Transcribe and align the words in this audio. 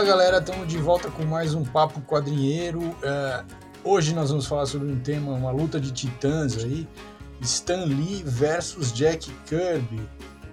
Fala 0.00 0.12
galera, 0.12 0.38
estamos 0.38 0.66
de 0.66 0.78
volta 0.78 1.10
com 1.10 1.26
mais 1.26 1.52
um 1.52 1.62
Papo 1.62 2.00
Quadrinheiro. 2.00 2.80
Uh, 2.80 3.44
hoje 3.84 4.14
nós 4.14 4.30
vamos 4.30 4.46
falar 4.46 4.64
sobre 4.64 4.90
um 4.90 4.98
tema, 4.98 5.30
uma 5.32 5.50
luta 5.50 5.78
de 5.78 5.92
titãs 5.92 6.56
aí. 6.56 6.88
Stan 7.42 7.84
Lee 7.84 8.22
versus 8.24 8.94
Jack 8.94 9.30
Kirby, 9.44 10.00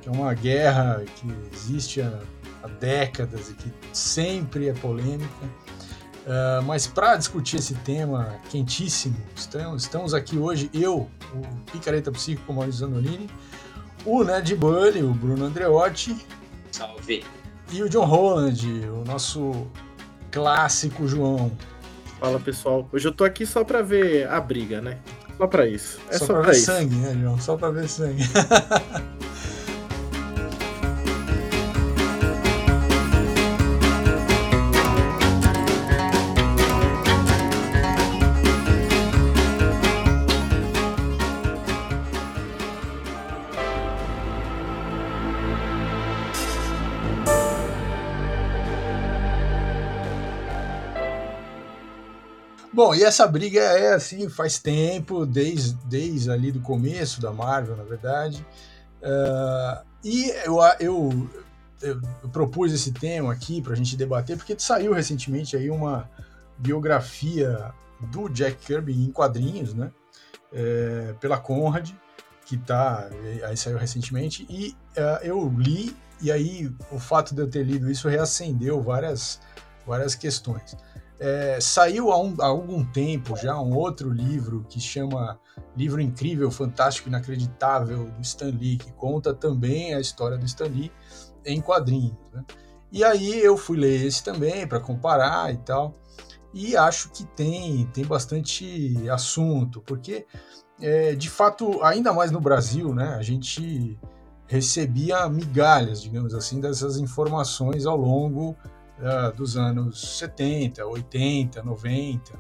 que 0.02 0.10
é 0.10 0.12
uma 0.12 0.34
guerra 0.34 1.02
que 1.16 1.34
existe 1.54 2.02
há, 2.02 2.20
há 2.62 2.68
décadas 2.68 3.50
e 3.50 3.54
que 3.54 3.72
sempre 3.94 4.68
é 4.68 4.74
polêmica. 4.74 5.46
Uh, 5.46 6.62
mas 6.66 6.86
para 6.86 7.16
discutir 7.16 7.56
esse 7.56 7.74
tema 7.74 8.36
quentíssimo, 8.50 9.16
estamos, 9.34 9.84
estamos 9.84 10.14
aqui 10.14 10.38
hoje, 10.38 10.70
eu, 10.74 11.10
o 11.34 11.72
Picareta 11.72 12.12
Psíquico 12.12 12.52
Maurício 12.52 12.82
Zanolini, 12.82 13.30
o 14.06 14.26
Ned 14.26 14.54
Bully, 14.58 15.04
o 15.04 15.14
Bruno 15.14 15.46
Andreotti. 15.46 16.18
Salve! 16.70 17.24
E 17.72 17.84
o 17.84 17.90
John 17.90 18.06
Holland, 18.06 18.66
o 18.90 19.04
nosso 19.06 19.68
clássico 20.32 21.08
João. 21.08 21.52
Fala 22.20 22.40
pessoal, 22.40 22.88
hoje 22.92 23.08
eu 23.08 23.12
tô 23.12 23.24
aqui 23.24 23.46
só 23.46 23.64
pra 23.64 23.82
ver 23.82 24.28
a 24.28 24.40
briga, 24.40 24.82
né? 24.82 24.98
Só 25.38 25.46
pra 25.46 25.68
isso. 25.68 26.00
É 26.10 26.18
só, 26.18 26.26
só 26.26 26.34
pra, 26.34 26.44
pra 26.44 26.52
ver 26.52 26.58
isso. 26.58 26.66
sangue, 26.66 26.96
né, 26.96 27.18
João? 27.22 27.40
Só 27.40 27.58
pra 27.58 27.70
ver 27.70 27.88
sangue. 27.88 28.24
Bom, 52.78 52.94
e 52.94 53.04
essa 53.04 53.26
briga 53.28 53.60
é 53.60 53.96
assim, 53.96 54.30
faz 54.30 54.60
tempo, 54.60 55.26
desde, 55.26 55.74
desde 55.86 56.30
ali 56.30 56.52
do 56.52 56.60
começo 56.60 57.20
da 57.20 57.34
Marvel, 57.34 57.76
na 57.76 57.84
verdade. 57.84 58.46
Uh, 59.02 59.84
e 60.04 60.30
eu, 60.46 60.60
eu, 60.80 61.30
eu, 61.82 62.00
propus 62.32 62.72
esse 62.72 62.92
tema 62.92 63.34
aqui 63.34 63.64
para 63.64 63.74
a 63.74 63.76
gente 63.76 63.98
debater, 63.98 64.38
porque 64.38 64.56
saiu 64.60 64.94
recentemente 64.94 65.58
aí 65.58 65.72
uma 65.72 66.08
biografia 66.60 67.74
do 68.12 68.30
Jack 68.30 68.58
Kirby 68.68 68.94
em 68.94 69.12
quadrinhos, 69.12 69.74
né? 69.74 69.92
É, 70.54 71.16
pela 71.20 71.40
Conrad, 71.40 71.90
que 72.46 72.58
tá, 72.58 73.10
aí 73.48 73.58
saiu 73.58 73.80
recentemente, 73.80 74.46
e 74.48 74.78
uh, 74.96 75.24
eu 75.24 75.52
li, 75.58 75.98
e 76.22 76.32
aí 76.32 76.72
o 76.92 77.00
fato 77.00 77.34
de 77.34 77.42
eu 77.42 77.50
ter 77.50 77.64
lido 77.64 77.90
isso 77.90 78.08
reacendeu 78.08 78.80
várias, 78.84 79.42
várias 79.84 80.14
questões. 80.14 80.78
É, 81.20 81.60
saiu 81.60 82.12
há, 82.12 82.22
um, 82.22 82.36
há, 82.40 82.46
algum 82.46 82.86
tempo 82.86 83.36
já 83.36 83.60
um 83.60 83.76
outro 83.76 84.10
livro 84.10 84.66
que 84.70 84.80
chama 84.80 85.40
Livro 85.76 86.00
Incrível, 86.00 86.52
Fantástico, 86.52 87.10
Inacreditável 87.10 88.12
do 88.12 88.22
Stan 88.22 88.52
Lee, 88.52 88.78
que 88.78 88.92
conta 88.94 89.34
também 89.34 89.96
a 89.96 90.00
história 90.00 90.38
do 90.38 90.46
Stan 90.46 90.68
Lee 90.68 90.92
em 91.44 91.60
quadrinhos. 91.60 92.18
Né? 92.32 92.46
E 92.92 93.04
aí 93.04 93.40
eu 93.40 93.58
fui 93.58 93.78
ler 93.78 94.06
esse 94.06 94.24
também 94.24 94.68
para 94.68 94.80
comparar 94.80 95.52
e 95.52 95.58
tal, 95.58 95.94
e 96.54 96.78
acho 96.78 97.10
que 97.10 97.26
tem, 97.26 97.86
tem 97.88 98.06
bastante 98.06 99.10
assunto, 99.10 99.82
porque 99.82 100.26
é, 100.80 101.16
de 101.16 101.30
fato, 101.30 101.84
ainda 101.84 102.14
mais 102.14 102.32
no 102.32 102.40
Brasil, 102.40 102.94
né, 102.94 103.16
a 103.16 103.22
gente 103.22 104.00
recebia 104.48 105.28
migalhas, 105.28 106.02
digamos 106.02 106.34
assim, 106.34 106.62
dessas 106.62 106.98
informações 106.98 107.86
ao 107.86 107.98
longo 107.98 108.56
uh, 109.00 109.36
dos 109.36 109.58
anos 109.58 110.18
70, 110.18 110.86
80, 110.86 111.64
90, 111.64 112.34
né? 112.34 112.40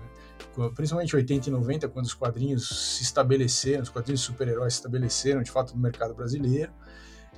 principalmente 0.75 1.15
80 1.15 1.49
e 1.49 1.51
90, 1.51 1.87
quando 1.89 2.05
os 2.05 2.13
quadrinhos 2.13 2.67
se 2.67 3.03
estabeleceram, 3.03 3.83
os 3.83 3.89
quadrinhos 3.89 4.21
super-heróis 4.21 4.73
se 4.73 4.79
estabeleceram 4.79 5.43
de 5.43 5.51
fato 5.51 5.75
no 5.75 5.81
mercado 5.81 6.13
brasileiro. 6.13 6.71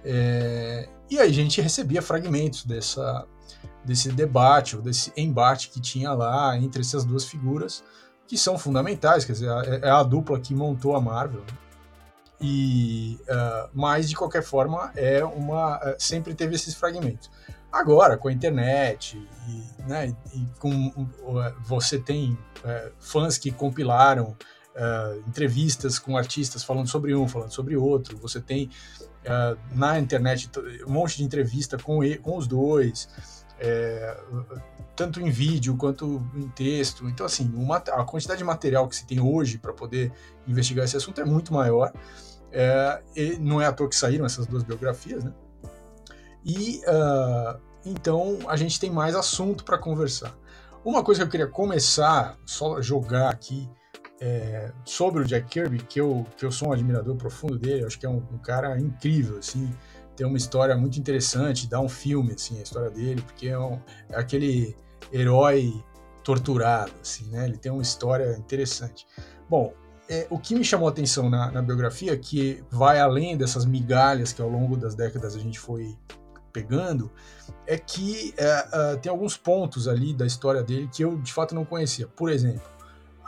É, 0.03 0.87
e 1.09 1.19
aí 1.19 1.29
a 1.29 1.33
gente 1.33 1.59
recebia 1.59 2.01
fragmentos 2.01 2.63
dessa, 2.63 3.27
desse 3.83 4.09
debate 4.11 4.75
ou 4.75 4.81
desse 4.81 5.11
embate 5.17 5.69
que 5.69 5.81
tinha 5.81 6.13
lá 6.13 6.57
entre 6.57 6.81
essas 6.81 7.03
duas 7.03 7.25
figuras, 7.25 7.83
que 8.27 8.37
são 8.37 8.57
fundamentais, 8.57 9.25
quer 9.25 9.33
dizer, 9.33 9.49
é, 9.49 9.87
é 9.87 9.89
a 9.89 10.03
dupla 10.03 10.39
que 10.39 10.53
montou 10.53 10.95
a 10.95 11.01
Marvel. 11.01 11.41
Né? 11.41 11.57
E, 12.41 13.19
uh, 13.23 13.69
mas 13.73 14.07
de 14.07 14.15
qualquer 14.15 14.43
forma 14.43 14.93
é 14.95 15.25
uma 15.25 15.77
uh, 15.77 15.95
sempre 15.97 16.33
teve 16.33 16.55
esses 16.55 16.73
fragmentos. 16.73 17.29
Agora, 17.71 18.17
com 18.17 18.27
a 18.27 18.33
internet, 18.33 19.21
e, 19.47 19.81
né, 19.83 20.15
e 20.33 20.45
com 20.59 21.07
você 21.63 21.99
tem 21.99 22.37
é, 22.63 22.91
fãs 22.99 23.37
que 23.37 23.51
compilaram 23.51 24.35
é, 24.75 25.19
entrevistas 25.27 25.99
com 25.99 26.17
artistas 26.17 26.63
falando 26.63 26.87
sobre 26.87 27.13
um, 27.13 27.27
falando 27.27 27.51
sobre 27.51 27.75
outro, 27.75 28.17
você 28.17 28.41
tem 28.41 28.69
é, 29.23 29.57
na 29.73 29.99
internet 29.99 30.49
um 30.87 30.91
monte 30.91 31.17
de 31.17 31.23
entrevista 31.23 31.77
com, 31.77 31.99
com 32.21 32.37
os 32.37 32.47
dois, 32.47 33.07
é, 33.59 34.17
tanto 34.95 35.21
em 35.21 35.29
vídeo 35.29 35.77
quanto 35.77 36.25
em 36.33 36.49
texto. 36.49 37.07
Então, 37.07 37.25
assim, 37.25 37.51
uma, 37.53 37.77
a 37.77 38.03
quantidade 38.03 38.39
de 38.39 38.43
material 38.43 38.87
que 38.87 38.95
se 38.95 39.05
tem 39.05 39.19
hoje 39.19 39.57
para 39.59 39.73
poder 39.73 40.11
investigar 40.47 40.85
esse 40.85 40.97
assunto 40.97 41.21
é 41.21 41.25
muito 41.25 41.53
maior. 41.53 41.93
É, 42.51 43.01
não 43.39 43.61
é 43.61 43.67
à 43.67 43.71
toa 43.71 43.87
que 43.87 43.95
saíram 43.95 44.25
essas 44.25 44.47
duas 44.47 44.63
biografias, 44.63 45.23
né? 45.23 45.31
E 46.45 46.81
uh, 46.87 47.59
então 47.85 48.39
a 48.47 48.55
gente 48.55 48.79
tem 48.79 48.89
mais 48.89 49.15
assunto 49.15 49.63
para 49.63 49.77
conversar. 49.77 50.35
Uma 50.83 51.03
coisa 51.03 51.21
que 51.21 51.27
eu 51.27 51.31
queria 51.31 51.47
começar, 51.47 52.37
só 52.45 52.81
jogar 52.81 53.29
aqui, 53.29 53.69
é, 54.21 54.71
sobre 54.83 55.21
o 55.21 55.25
Jack 55.25 55.47
Kirby, 55.47 55.79
que 55.79 55.99
eu, 55.99 56.25
que 56.37 56.45
eu 56.45 56.51
sou 56.51 56.69
um 56.69 56.73
admirador 56.73 57.15
profundo 57.15 57.57
dele, 57.57 57.85
acho 57.85 57.97
que 57.99 58.05
é 58.05 58.09
um, 58.09 58.23
um, 58.31 58.37
cara 58.37 58.79
incrível, 58.79 59.37
assim, 59.37 59.73
tem 60.15 60.27
uma 60.27 60.37
história 60.37 60.75
muito 60.75 60.99
interessante, 60.99 61.69
dá 61.69 61.79
um 61.79 61.87
filme, 61.87 62.33
assim, 62.33 62.59
a 62.59 62.61
história 62.61 62.89
dele, 62.89 63.21
porque 63.21 63.47
é, 63.47 63.57
um, 63.57 63.79
é 64.09 64.19
aquele 64.19 64.75
herói 65.11 65.73
torturado, 66.23 66.91
assim, 67.01 67.29
né? 67.29 67.45
Ele 67.45 67.57
tem 67.57 67.71
uma 67.71 67.81
história 67.81 68.35
interessante. 68.37 69.07
Bom, 69.49 69.73
é, 70.09 70.27
o 70.29 70.37
que 70.37 70.55
me 70.55 70.63
chamou 70.63 70.87
a 70.87 70.91
atenção 70.91 71.29
na, 71.29 71.51
na, 71.51 71.61
biografia, 71.61 72.17
que 72.17 72.63
vai 72.69 72.99
além 72.99 73.37
dessas 73.37 73.65
migalhas 73.65 74.33
que 74.33 74.41
ao 74.41 74.49
longo 74.49 74.75
das 74.75 74.95
décadas 74.95 75.35
a 75.35 75.39
gente 75.39 75.59
foi 75.59 75.97
pegando, 76.51 77.11
é 77.65 77.77
que 77.77 78.33
é, 78.37 78.93
uh, 78.93 78.97
tem 78.97 79.09
alguns 79.09 79.37
pontos 79.37 79.87
ali 79.87 80.13
da 80.13 80.25
história 80.25 80.63
dele 80.63 80.89
que 80.91 81.03
eu 81.03 81.17
de 81.17 81.33
fato 81.33 81.53
não 81.53 81.65
conhecia. 81.65 82.07
Por 82.07 82.29
exemplo, 82.29 82.63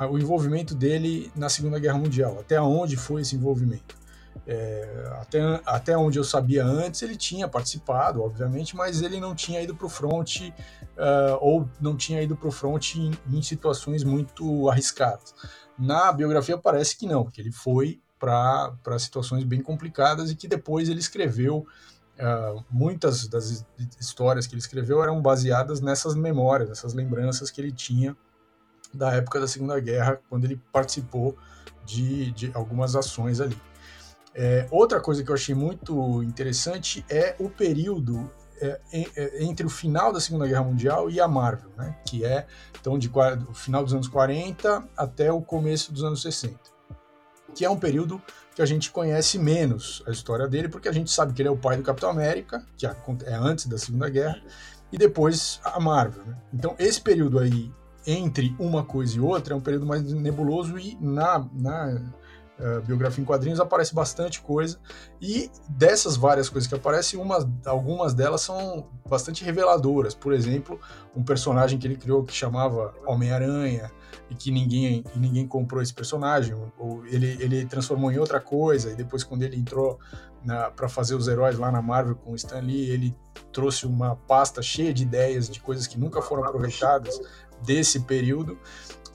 o 0.10 0.18
envolvimento 0.18 0.74
dele 0.74 1.32
na 1.36 1.50
Segunda 1.50 1.80
Guerra 1.80 1.98
Mundial, 1.98 2.40
até 2.40 2.60
onde 2.60 2.98
foi 2.98 3.22
esse 3.22 3.36
envolvimento. 3.36 4.02
É, 4.48 5.08
até, 5.22 5.62
até 5.66 5.98
onde 5.98 6.18
eu 6.18 6.24
sabia 6.24 6.66
antes, 6.66 7.02
ele 7.02 7.16
tinha 7.16 7.48
participado, 7.48 8.24
obviamente, 8.24 8.76
mas 8.76 9.02
ele 9.02 9.20
não 9.20 9.36
tinha 9.36 9.62
ido 9.62 9.76
para 9.76 9.86
o 9.86 9.90
front 9.90 10.40
uh, 10.42 11.38
ou 11.40 11.70
não 11.80 11.96
tinha 11.96 12.22
ido 12.22 12.36
para 12.36 12.48
o 12.48 12.52
front 12.52 12.96
em, 12.96 13.12
em, 13.32 13.42
situações 13.42 14.04
muito 14.04 14.70
arriscadas. 14.70 15.36
Na 15.78 16.12
biografia 16.12 16.58
parece 16.58 16.98
que 16.98 17.06
não, 17.06 17.30
que 17.30 17.40
ele 17.40 17.52
foi 17.52 18.02
para 18.18 19.00
situações 19.00 19.44
bem 19.44 19.62
complicadas 19.62 20.32
e 20.32 20.36
que 20.36 20.48
depois 20.48 20.90
ele 20.90 21.00
escreveu 21.00 21.66
Uh, 22.20 22.64
muitas 22.70 23.28
das 23.28 23.66
histórias 24.00 24.46
que 24.46 24.54
ele 24.54 24.62
escreveu 24.62 25.02
eram 25.02 25.22
baseadas 25.22 25.82
nessas 25.82 26.14
memórias, 26.14 26.70
nessas 26.70 26.94
lembranças 26.94 27.50
que 27.50 27.60
ele 27.60 27.72
tinha 27.72 28.16
da 28.94 29.14
época 29.14 29.40
da 29.40 29.48
Segunda 29.48 29.80
Guerra, 29.80 30.20
quando 30.30 30.46
ele 30.46 30.62
participou 30.72 31.36
de, 31.86 32.32
de 32.32 32.52
algumas 32.54 32.96
ações 32.96 33.40
ali. 33.40 33.58
É, 34.34 34.68
outra 34.72 35.00
coisa 35.02 35.24
que 35.24 35.30
eu 35.30 35.36
achei 35.36 35.56
muito 35.56 36.24
interessante 36.24 37.04
é 37.10 37.36
o 37.40 37.50
período 37.50 38.32
é, 38.62 38.80
é, 38.94 39.44
entre 39.44 39.66
o 39.66 39.70
final 39.70 40.14
da 40.14 40.20
Segunda 40.20 40.48
Guerra 40.48 40.64
Mundial 40.64 41.10
e 41.10 41.20
a 41.20 41.28
Marvel, 41.28 41.72
né? 41.76 41.98
que 42.06 42.24
é 42.24 42.46
então 42.80 42.98
de 42.98 43.12
o 43.50 43.54
final 43.54 43.84
dos 43.84 43.94
anos 43.94 44.08
40 44.08 44.88
até 44.96 45.32
o 45.32 45.42
começo 45.42 45.92
dos 45.92 46.04
anos 46.04 46.22
60, 46.22 46.60
que 47.54 47.66
é 47.66 47.70
um 47.70 47.78
período 47.78 48.22
que 48.56 48.62
a 48.62 48.66
gente 48.66 48.92
conhece 48.92 49.40
menos 49.40 50.04
a 50.08 50.12
história 50.12 50.48
dele, 50.48 50.68
porque 50.68 50.90
a 50.90 50.92
gente 50.92 51.12
sabe 51.12 51.34
que 51.34 51.42
ele 51.42 51.50
é 51.50 51.52
o 51.52 51.58
pai 51.58 51.78
do 51.78 51.84
Capitão 51.84 52.10
América, 52.10 52.66
que 52.78 52.86
é 52.86 53.34
antes 53.34 53.66
da 53.66 53.78
Segunda 53.78 54.10
Guerra, 54.10 54.42
e 54.92 54.98
depois 54.98 55.60
a 55.64 55.80
Marvel. 55.80 56.24
Né? 56.26 56.38
Então, 56.54 56.76
esse 56.78 57.00
período 57.00 57.40
aí, 57.40 57.72
entre 58.06 58.54
uma 58.60 58.84
coisa 58.84 59.16
e 59.16 59.20
outra, 59.20 59.54
é 59.54 59.58
um 59.58 59.62
período 59.62 59.86
mais 59.86 60.04
nebuloso 60.04 60.78
e 60.78 60.98
na, 61.00 61.48
na 61.54 62.02
uh, 62.62 62.82
biografia 62.82 63.22
em 63.22 63.26
quadrinhos, 63.26 63.60
aparece 63.60 63.94
bastante 63.94 64.40
coisa. 64.42 64.80
E 65.20 65.50
dessas 65.68 66.16
várias 66.16 66.48
coisas 66.48 66.68
que 66.68 66.76
aparecem, 66.76 67.20
umas, 67.20 67.46
algumas 67.66 68.14
delas 68.14 68.42
são 68.42 68.88
bastante 69.10 69.44
reveladoras. 69.44 70.14
Por 70.14 70.32
exemplo, 70.34 70.80
um 71.16 71.24
personagem 71.24 71.80
que 71.80 71.88
ele 71.88 71.98
criou 71.98 72.24
que 72.24 72.34
chamava 72.34 72.94
Homem-Aranha 73.06 73.92
e 74.30 74.36
que 74.36 74.52
ninguém, 74.52 75.04
ninguém 75.16 75.46
comprou 75.48 75.82
esse 75.82 75.94
personagem, 75.94 76.56
ou 76.78 77.06
ele, 77.06 77.38
ele 77.40 77.66
transformou 77.66 78.12
em 78.12 78.18
outra 78.18 78.40
coisa, 78.40 78.92
e 78.92 78.96
depois 78.96 79.24
quando 79.24 79.44
ele 79.44 79.58
entrou 79.58 80.00
para 80.76 80.90
fazer 80.90 81.16
os 81.16 81.28
heróis 81.28 81.58
lá 81.58 81.72
na 81.72 81.82
Marvel 81.82 82.16
com 82.16 82.32
o 82.32 82.36
Stan 82.36 82.60
Lee, 82.60 82.90
ele 82.90 83.16
trouxe 83.52 83.86
uma 83.86 84.16
pasta 84.16 84.62
cheia 84.62 84.94
de 84.94 85.04
ideias 85.04 85.50
de 85.50 85.60
coisas 85.60 85.86
que 85.86 86.00
nunca 86.00 86.22
foram 86.22 86.44
aproveitadas 86.44 87.20
desse 87.64 88.00
período. 88.02 88.58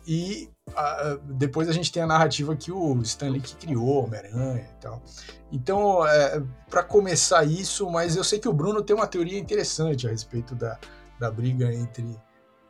E 0.07 0.49
uh, 0.71 1.19
depois 1.35 1.69
a 1.69 1.73
gente 1.73 1.91
tem 1.91 2.03
a 2.03 2.07
narrativa 2.07 2.55
que 2.55 2.71
o 2.71 3.03
Stan 3.03 3.29
Lee 3.29 3.41
que 3.41 3.57
criou 3.57 4.05
Homem-Aranha 4.05 4.69
e 4.71 4.81
tal. 4.81 5.03
Então, 5.51 6.07
é, 6.07 6.43
para 6.71 6.85
começar 6.85 7.45
isso, 7.45 7.91
mas 7.91 8.17
eu 8.17 8.23
sei 8.23 8.39
que 8.39 8.49
o 8.49 8.53
Bruno 8.53 8.83
tem 8.83 8.95
uma 8.95 9.07
teoria 9.07 9.39
interessante 9.39 10.07
a 10.07 10.11
respeito 10.11 10.55
da, 10.55 10.79
da 11.19 11.31
briga 11.31 11.73
entre 11.73 12.05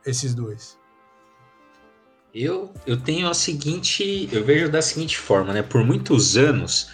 esses 0.05 0.33
dois. 0.33 0.79
Eu, 2.33 2.71
eu 2.85 2.99
tenho 2.99 3.29
a 3.29 3.33
seguinte. 3.33 4.29
Eu 4.31 4.43
vejo 4.43 4.69
da 4.69 4.81
seguinte 4.81 5.17
forma, 5.17 5.53
né? 5.53 5.61
Por 5.61 5.83
muitos 5.83 6.37
anos, 6.37 6.89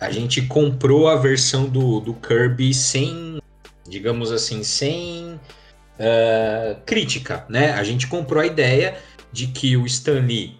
a 0.00 0.10
gente 0.10 0.42
comprou 0.42 1.08
a 1.08 1.16
versão 1.16 1.68
do, 1.68 2.00
do 2.00 2.14
Kirby 2.14 2.72
sem, 2.72 3.38
digamos 3.88 4.32
assim, 4.32 4.62
sem 4.62 5.34
uh, 5.34 6.80
crítica, 6.84 7.44
né? 7.48 7.72
A 7.72 7.84
gente 7.84 8.06
comprou 8.06 8.42
a 8.42 8.46
ideia 8.46 8.98
de 9.36 9.48
que 9.48 9.76
o 9.76 9.84
Stan 9.84 10.20
Lee 10.20 10.56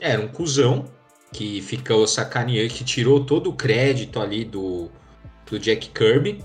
era 0.00 0.20
um 0.20 0.26
cuzão 0.26 0.90
que 1.32 1.62
ficou 1.62 2.04
sacaneando, 2.08 2.74
que 2.74 2.82
tirou 2.82 3.24
todo 3.24 3.50
o 3.50 3.52
crédito 3.52 4.18
ali 4.18 4.44
do, 4.44 4.90
do 5.48 5.60
Jack 5.60 5.90
Kirby. 5.90 6.42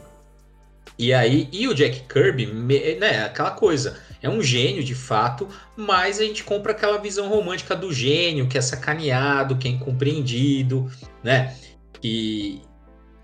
E 0.97 1.11
aí, 1.11 1.49
e 1.51 1.67
o 1.67 1.73
Jack 1.73 2.01
Kirby, 2.01 2.45
né, 2.45 3.25
aquela 3.25 3.49
coisa, 3.49 3.97
é 4.21 4.29
um 4.29 4.43
gênio 4.43 4.83
de 4.83 4.93
fato, 4.93 5.47
mas 5.75 6.19
a 6.19 6.23
gente 6.23 6.43
compra 6.43 6.71
aquela 6.71 6.99
visão 6.99 7.27
romântica 7.27 7.75
do 7.75 7.91
gênio, 7.91 8.47
que 8.47 8.59
é 8.59 8.61
sacaneado, 8.61 9.57
que 9.57 9.67
é 9.67 9.71
incompreendido, 9.71 10.87
né? 11.23 11.57
E, 12.03 12.61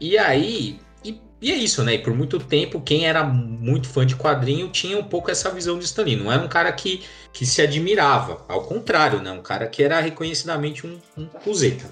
e 0.02 0.18
aí, 0.18 0.80
e, 1.42 1.52
é 1.52 1.56
isso, 1.56 1.84
né? 1.84 1.96
E 1.96 2.00
por 2.00 2.14
muito 2.14 2.40
tempo, 2.40 2.82
quem 2.82 3.06
era 3.06 3.24
muito 3.24 3.88
fã 3.88 4.06
de 4.06 4.16
quadrinho 4.16 4.70
tinha 4.70 4.98
um 4.98 5.04
pouco 5.04 5.30
essa 5.30 5.52
visão 5.52 5.78
de 5.78 5.86
Stan 5.86 6.04
Lee. 6.04 6.16
Não 6.16 6.32
era 6.32 6.44
um 6.44 6.48
cara 6.48 6.72
que, 6.72 7.04
que 7.32 7.46
se 7.46 7.62
admirava, 7.62 8.44
ao 8.48 8.64
contrário, 8.64 9.22
né? 9.22 9.32
Um 9.32 9.42
cara 9.42 9.68
que 9.68 9.84
era 9.84 10.00
reconhecidamente 10.00 10.88
um, 10.88 11.00
um 11.18 11.26
cuzeta. 11.26 11.86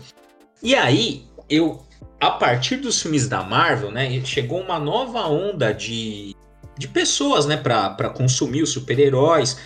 E 0.64 0.74
aí, 0.74 1.28
eu, 1.50 1.86
a 2.20 2.32
partir 2.32 2.78
dos 2.78 3.02
filmes 3.02 3.28
da 3.28 3.44
Marvel, 3.44 3.92
né? 3.92 4.20
Chegou 4.26 4.60
uma 4.60 4.80
nova 4.80 5.28
onda 5.28 5.74
de 5.74 6.36
de 6.78 6.88
pessoas, 6.88 7.46
né, 7.46 7.58
para 7.58 8.10
consumir 8.10 8.62
os 8.62 8.72
super-heróis 8.72 9.58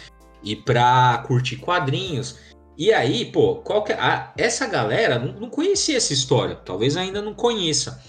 e 0.44 0.56
para 0.56 1.18
curtir 1.28 1.58
quadrinhos. 1.58 2.38
E 2.78 2.94
aí, 2.94 3.26
pô, 3.26 3.56
qual 3.56 3.84
que, 3.84 3.92
é, 3.92 4.00
a, 4.00 4.32
essa 4.38 4.66
galera 4.68 5.20
não, 5.20 5.34
não, 5.34 5.50
conhecia 5.50 5.98
essa 5.98 6.14
história, 6.14 6.56
talvez 6.56 6.96
ainda 6.96 7.22
não 7.22 7.34
conheça. 7.34 8.02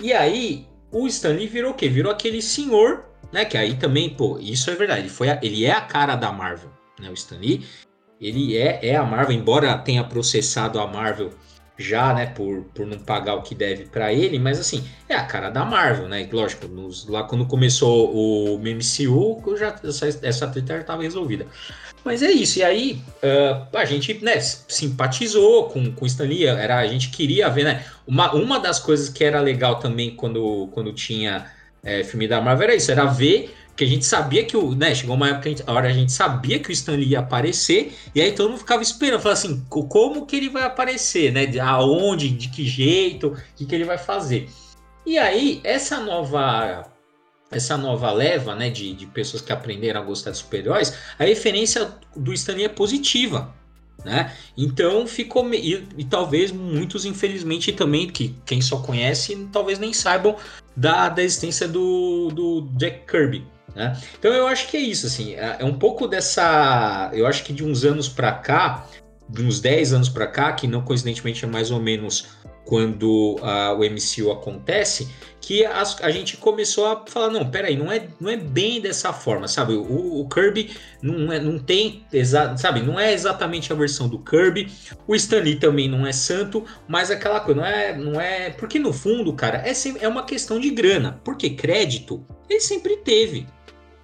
E 0.00 0.12
aí, 0.12 0.66
o 0.90 1.06
Stanley 1.06 1.46
virou 1.46 1.72
o 1.72 1.74
quê? 1.74 1.88
Virou 1.88 2.10
aquele 2.10 2.40
senhor, 2.40 3.04
né, 3.32 3.44
que 3.44 3.56
aí 3.56 3.76
também, 3.76 4.10
pô, 4.10 4.38
isso 4.38 4.70
é 4.70 4.74
verdade, 4.74 5.02
ele, 5.02 5.08
foi 5.08 5.30
a, 5.30 5.38
ele 5.42 5.64
é 5.64 5.72
a 5.72 5.80
cara 5.80 6.16
da 6.16 6.32
Marvel, 6.32 6.70
né, 6.98 7.10
o 7.10 7.14
Stanley, 7.14 7.64
ele 8.20 8.56
é, 8.56 8.80
é 8.86 8.96
a 8.96 9.04
Marvel, 9.04 9.36
embora 9.36 9.76
tenha 9.78 10.02
processado 10.02 10.80
a 10.80 10.86
Marvel 10.86 11.30
já, 11.78 12.12
né, 12.12 12.26
por, 12.26 12.64
por 12.74 12.84
não 12.84 12.98
pagar 12.98 13.36
o 13.36 13.42
que 13.42 13.54
deve 13.54 13.84
para 13.84 14.12
ele, 14.12 14.38
mas 14.38 14.58
assim, 14.58 14.84
é 15.08 15.14
a 15.14 15.22
cara 15.22 15.48
da 15.48 15.64
Marvel, 15.64 16.08
né? 16.08 16.28
Lógico, 16.30 16.66
nos, 16.66 17.06
lá 17.06 17.22
quando 17.22 17.46
começou 17.46 18.12
o 18.12 18.58
MCU, 18.58 19.56
já, 19.56 19.76
essa, 19.84 20.08
essa 20.22 20.48
treta 20.48 20.74
já 20.74 20.80
estava 20.80 21.02
resolvida. 21.02 21.46
Mas 22.04 22.22
é 22.22 22.30
isso, 22.30 22.58
e 22.58 22.64
aí 22.64 23.00
uh, 23.22 23.76
a 23.76 23.84
gente 23.84 24.22
né, 24.24 24.40
simpatizou 24.40 25.68
com, 25.68 25.92
com 25.92 26.06
Stan 26.06 26.24
Lee, 26.24 26.46
era, 26.46 26.78
a 26.78 26.86
gente 26.86 27.10
queria 27.10 27.48
ver, 27.48 27.64
né? 27.64 27.84
Uma, 28.06 28.32
uma 28.32 28.58
das 28.58 28.80
coisas 28.80 29.08
que 29.08 29.22
era 29.22 29.40
legal 29.40 29.78
também 29.78 30.16
quando, 30.16 30.68
quando 30.72 30.92
tinha 30.92 31.46
é, 31.84 32.02
filme 32.02 32.26
da 32.26 32.40
Marvel 32.40 32.64
era 32.64 32.74
isso, 32.74 32.90
era 32.90 33.04
ver 33.04 33.54
que 33.78 33.84
a 33.84 33.86
gente 33.86 34.04
sabia 34.04 34.44
que 34.44 34.56
o, 34.56 34.74
né, 34.74 34.92
chegou 34.92 35.14
uma 35.14 35.28
época 35.28 35.42
que 35.42 35.48
a, 35.48 35.50
gente, 35.52 35.62
a 35.64 35.72
hora 35.72 35.88
a 35.88 35.92
gente 35.92 36.10
sabia 36.10 36.58
que 36.58 36.68
o 36.68 36.72
Stan 36.72 36.96
Lee 36.96 37.10
ia 37.10 37.20
aparecer, 37.20 37.96
e 38.12 38.20
aí 38.20 38.32
todo 38.32 38.50
mundo 38.50 38.58
ficava 38.58 38.82
esperando, 38.82 39.20
falava 39.20 39.38
assim, 39.38 39.64
como 39.68 40.26
que 40.26 40.34
ele 40.34 40.48
vai 40.48 40.64
aparecer, 40.64 41.32
né? 41.32 41.46
Aonde, 41.60 42.28
de 42.28 42.48
que 42.48 42.66
jeito, 42.66 43.28
o 43.28 43.36
que, 43.54 43.64
que 43.64 43.72
ele 43.72 43.84
vai 43.84 43.96
fazer. 43.96 44.50
E 45.06 45.16
aí, 45.16 45.60
essa 45.62 46.00
nova 46.00 46.90
essa 47.50 47.78
nova 47.78 48.10
leva 48.10 48.54
né, 48.54 48.68
de, 48.68 48.92
de 48.92 49.06
pessoas 49.06 49.40
que 49.40 49.52
aprenderam 49.52 50.02
a 50.02 50.04
gostar 50.04 50.32
de 50.32 50.38
super-heróis, 50.38 50.92
a 51.18 51.24
referência 51.24 51.90
do 52.14 52.32
Stan 52.34 52.54
Lee 52.54 52.64
é 52.64 52.68
positiva. 52.68 53.54
Né? 54.04 54.34
Então 54.56 55.06
ficou. 55.06 55.48
E, 55.54 55.86
e, 55.96 56.04
talvez 56.04 56.50
muitos, 56.50 57.04
infelizmente, 57.04 57.72
também, 57.72 58.08
que 58.08 58.34
quem 58.44 58.60
só 58.60 58.82
conhece, 58.82 59.48
talvez 59.52 59.78
nem 59.78 59.92
saibam 59.92 60.36
da, 60.76 61.08
da 61.08 61.22
existência 61.22 61.66
do, 61.66 62.28
do 62.28 62.68
Jack 62.76 63.06
Kirby. 63.06 63.46
Né? 63.74 63.96
Então 64.18 64.32
eu 64.32 64.46
acho 64.46 64.68
que 64.68 64.76
é 64.76 64.80
isso, 64.80 65.06
assim, 65.06 65.34
é, 65.34 65.56
é 65.60 65.64
um 65.64 65.78
pouco 65.78 66.06
dessa. 66.06 67.10
Eu 67.12 67.26
acho 67.26 67.44
que 67.44 67.52
de 67.52 67.64
uns 67.64 67.84
anos 67.84 68.08
para 68.08 68.32
cá, 68.32 68.86
de 69.28 69.42
uns 69.42 69.60
10 69.60 69.92
anos 69.92 70.08
para 70.08 70.26
cá, 70.26 70.52
que 70.52 70.66
não 70.66 70.82
coincidentemente 70.82 71.44
é 71.44 71.48
mais 71.48 71.70
ou 71.70 71.80
menos 71.80 72.26
quando 72.68 73.36
uh, 73.36 73.74
o 73.78 73.82
MCU 73.82 74.30
acontece, 74.30 75.08
que 75.40 75.64
a, 75.64 75.82
a, 76.02 76.10
gente 76.10 76.36
começou 76.36 76.84
a 76.84 77.02
falar, 77.06 77.30
não, 77.30 77.50
peraí, 77.50 77.74
não 77.74 77.90
é, 77.90 78.06
não 78.20 78.28
é 78.28 78.36
bem 78.36 78.78
dessa 78.78 79.10
forma, 79.10 79.48
sabe? 79.48 79.72
O, 79.72 80.20
o 80.20 80.28
Kirby 80.28 80.76
não, 81.00 81.32
é, 81.32 81.40
não 81.40 81.58
tem, 81.58 82.04
sabe? 82.58 82.82
Não 82.82 83.00
é 83.00 83.14
exatamente 83.14 83.72
a 83.72 83.76
versão 83.76 84.06
do 84.06 84.18
Kirby, 84.18 84.70
o 85.06 85.14
Stan 85.14 85.38
Lee 85.38 85.56
também 85.56 85.88
não 85.88 86.06
é 86.06 86.12
santo, 86.12 86.62
mas 86.86 87.10
aquela 87.10 87.40
coisa, 87.40 87.58
não 87.58 87.66
é, 87.66 87.96
não 87.96 88.20
é... 88.20 88.50
Porque 88.50 88.78
no 88.78 88.92
fundo, 88.92 89.32
cara, 89.32 89.64
é, 89.66 89.72
é 90.02 90.06
uma 90.06 90.26
questão 90.26 90.60
de 90.60 90.68
grana, 90.68 91.18
porque 91.24 91.48
crédito 91.48 92.22
ele 92.50 92.60
sempre 92.60 92.98
teve, 92.98 93.46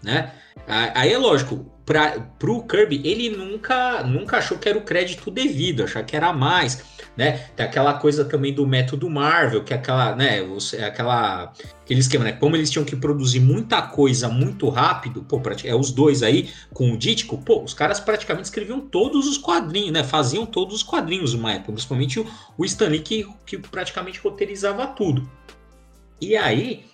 né? 0.04 0.32
Aí 0.66 1.12
é 1.12 1.18
lógico, 1.18 1.74
para 1.84 2.50
o 2.50 2.66
Kirby, 2.66 3.02
ele 3.04 3.28
nunca, 3.28 4.02
nunca 4.04 4.38
achou 4.38 4.56
que 4.56 4.68
era 4.68 4.78
o 4.78 4.82
crédito 4.82 5.30
devido, 5.30 5.84
achar 5.84 6.02
que 6.02 6.16
era 6.16 6.32
mais, 6.32 6.82
né? 7.14 7.32
Tem 7.54 7.66
aquela 7.66 7.94
coisa 7.94 8.24
também 8.24 8.54
do 8.54 8.66
método 8.66 9.08
Marvel, 9.10 9.62
que 9.62 9.74
é 9.74 9.76
aquela, 9.76 10.16
né, 10.16 10.40
é 10.72 10.84
aquela 10.84 11.52
aquele 11.82 12.00
esquema, 12.00 12.24
né? 12.24 12.32
Como 12.32 12.56
eles 12.56 12.70
tinham 12.70 12.86
que 12.86 12.96
produzir 12.96 13.40
muita 13.40 13.82
coisa 13.82 14.28
muito 14.28 14.68
rápido, 14.70 15.22
pô, 15.22 15.40
é 15.62 15.74
os 15.74 15.90
dois 15.90 16.22
aí 16.22 16.50
com 16.72 16.90
o 16.90 16.96
Dítico, 16.96 17.36
pô, 17.36 17.62
os 17.62 17.74
caras 17.74 18.00
praticamente 18.00 18.46
escreviam 18.46 18.80
todos 18.80 19.28
os 19.28 19.36
quadrinhos, 19.36 19.92
né? 19.92 20.02
Faziam 20.02 20.46
todos 20.46 20.76
os 20.76 20.82
quadrinhos 20.82 21.34
uma 21.34 21.52
época, 21.52 21.72
principalmente 21.72 22.18
o, 22.18 22.26
o 22.56 22.64
Stanley 22.64 23.00
que, 23.00 23.28
que 23.44 23.58
praticamente 23.58 24.20
roteirizava 24.20 24.86
tudo. 24.86 25.30
E 26.18 26.34
aí, 26.34 26.86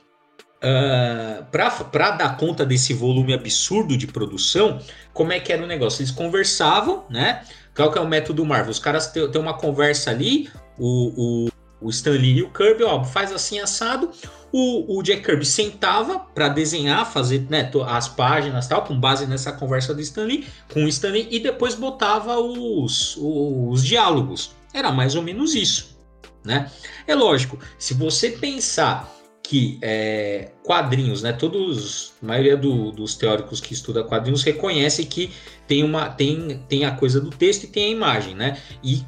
Uh, 0.63 1.43
ah, 1.55 1.85
para 1.91 2.11
dar 2.11 2.37
conta 2.37 2.67
desse 2.67 2.93
volume 2.93 3.33
absurdo 3.33 3.97
de 3.97 4.07
produção, 4.07 4.79
como 5.13 5.33
é 5.33 5.41
que 5.41 5.53
era 5.53 5.63
o 5.63 5.67
negócio? 5.67 6.03
Eles 6.03 6.11
conversavam, 6.11 7.05
né? 7.09 7.43
Qual 7.75 7.91
que 7.91 7.99
é 7.99 8.01
o 8.01 8.07
método 8.07 8.45
Marvel? 8.45 8.71
Os 8.71 8.79
caras 8.79 9.07
têm 9.07 9.41
uma 9.41 9.55
conversa 9.55 10.11
ali, 10.11 10.51
o, 10.79 11.47
o, 11.47 11.51
o 11.81 11.91
Stan 11.91 12.11
Lee 12.11 12.39
e 12.39 12.43
o 12.43 12.51
Kirby, 12.51 12.85
ó, 12.85 13.03
faz 13.05 13.33
assim 13.33 13.59
assado. 13.59 14.11
O, 14.53 14.99
o 14.99 15.03
Jack 15.03 15.23
Kirby 15.23 15.47
sentava 15.47 16.19
para 16.19 16.49
desenhar, 16.49 17.11
fazer 17.11 17.47
né, 17.49 17.71
as 17.87 18.09
páginas 18.09 18.67
tal, 18.67 18.83
com 18.83 18.99
base 18.99 19.27
nessa 19.27 19.53
conversa 19.53 19.95
do 19.95 20.01
Stan 20.01 20.25
Lee, 20.25 20.47
com 20.73 20.85
o 20.85 20.89
Stan 20.89 21.11
Lee, 21.11 21.29
e 21.31 21.39
depois 21.39 21.75
botava 21.75 22.39
os, 22.39 23.17
os, 23.17 23.73
os 23.73 23.85
diálogos. 23.85 24.51
Era 24.75 24.93
mais 24.93 25.15
ou 25.15 25.23
menos 25.23 25.55
isso, 25.55 25.97
né? 26.45 26.71
É 27.07 27.15
lógico, 27.15 27.59
se 27.79 27.95
você 27.95 28.31
pensar 28.31 29.11
que 29.51 29.81
é, 29.83 30.53
quadrinhos, 30.63 31.25
né? 31.25 31.33
Todos, 31.33 32.13
a 32.23 32.27
maioria 32.27 32.57
do, 32.57 32.93
dos 32.93 33.17
teóricos 33.17 33.61
que 33.61 33.75
estudam 33.75 34.05
quadrinhos 34.05 34.45
reconhece 34.45 35.05
que 35.05 35.33
tem 35.67 35.83
uma 35.83 36.09
tem, 36.09 36.63
tem 36.69 36.85
a 36.85 36.93
coisa 36.93 37.21
do 37.21 37.31
texto 37.31 37.65
e 37.65 37.67
tem 37.67 37.87
a 37.87 37.89
imagem, 37.89 38.37
né? 38.37 38.57
E, 38.81 39.05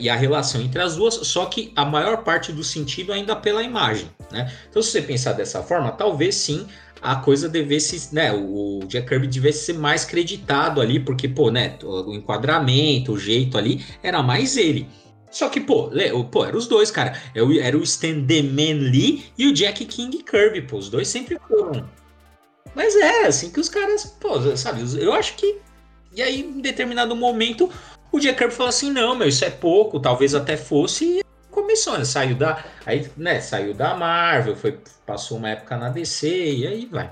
e 0.00 0.08
a 0.08 0.16
relação 0.16 0.62
entre 0.62 0.80
as 0.80 0.96
duas, 0.96 1.16
só 1.26 1.44
que 1.44 1.74
a 1.76 1.84
maior 1.84 2.24
parte 2.24 2.52
do 2.52 2.64
sentido 2.64 3.12
ainda 3.12 3.36
pela 3.36 3.62
imagem, 3.62 4.08
né? 4.30 4.50
Então, 4.70 4.80
se 4.80 4.92
você 4.92 5.02
pensar 5.02 5.34
dessa 5.34 5.62
forma, 5.62 5.92
talvez 5.92 6.36
sim 6.36 6.66
a 7.02 7.16
coisa 7.16 7.46
devesse, 7.46 8.14
né, 8.14 8.32
o 8.32 8.80
Jack 8.86 9.08
Kirby 9.08 9.26
devesse 9.26 9.66
ser 9.66 9.74
mais 9.74 10.06
creditado 10.06 10.80
ali, 10.80 11.00
porque, 11.00 11.28
pô, 11.28 11.50
né, 11.50 11.76
o 11.82 12.14
enquadramento, 12.14 13.12
o 13.12 13.18
jeito 13.18 13.58
ali, 13.58 13.84
era 14.02 14.22
mais 14.22 14.56
ele. 14.56 14.88
Só 15.32 15.48
que, 15.48 15.60
pô, 15.60 15.90
pô, 16.30 16.44
eram 16.44 16.58
os 16.58 16.68
dois, 16.68 16.90
cara. 16.90 17.18
É 17.34 17.40
era 17.58 17.76
o 17.76 17.82
Stan 17.82 18.24
Lee 18.28 19.24
e 19.36 19.46
o 19.46 19.52
Jack 19.52 19.84
King 19.86 20.22
Kirby, 20.22 20.60
pô. 20.62 20.76
Os 20.76 20.90
dois 20.90 21.08
sempre 21.08 21.40
foram. 21.48 21.88
Mas 22.74 22.94
é, 22.94 23.26
assim 23.26 23.50
que 23.50 23.58
os 23.58 23.68
caras, 23.68 24.04
pô, 24.20 24.56
sabe, 24.56 24.82
eu 25.02 25.12
acho 25.12 25.34
que. 25.36 25.58
E 26.14 26.22
aí, 26.22 26.40
em 26.42 26.60
determinado 26.60 27.16
momento, 27.16 27.70
o 28.12 28.20
Jack 28.20 28.38
Kirby 28.38 28.54
falou 28.54 28.68
assim: 28.68 28.92
não, 28.92 29.16
meu, 29.16 29.26
isso 29.26 29.44
é 29.44 29.50
pouco, 29.50 29.98
talvez 29.98 30.34
até 30.34 30.54
fosse. 30.54 31.20
E 31.20 31.24
começou, 31.50 31.96
né? 31.96 32.04
Saiu 32.04 32.36
da, 32.36 32.62
aí, 32.84 33.10
né, 33.16 33.40
saiu 33.40 33.72
da 33.72 33.94
Marvel, 33.94 34.54
foi, 34.54 34.78
passou 35.06 35.38
uma 35.38 35.48
época 35.48 35.78
na 35.78 35.88
DC 35.88 36.28
e 36.28 36.66
aí 36.66 36.86
vai. 36.86 37.10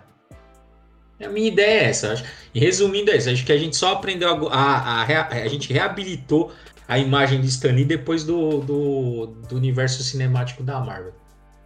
A 1.22 1.28
minha 1.28 1.48
ideia 1.48 1.80
é 1.80 1.84
essa. 1.84 2.12
Acho, 2.12 2.24
e 2.54 2.60
resumindo 2.60 3.10
é 3.10 3.16
isso, 3.16 3.30
acho 3.30 3.44
que 3.44 3.52
a 3.52 3.58
gente 3.58 3.76
só 3.76 3.92
aprendeu 3.92 4.48
a, 4.48 4.54
a, 4.54 5.02
a, 5.02 5.26
a 5.28 5.48
gente 5.48 5.72
reabilitou 5.72 6.52
a 6.90 6.98
imagem 6.98 7.40
de 7.40 7.46
Stan 7.46 7.70
Lee 7.70 7.84
depois 7.84 8.24
do, 8.24 8.58
do, 8.62 9.26
do 9.48 9.54
universo 9.56 10.02
cinemático 10.02 10.60
da 10.64 10.80
Marvel. 10.80 11.14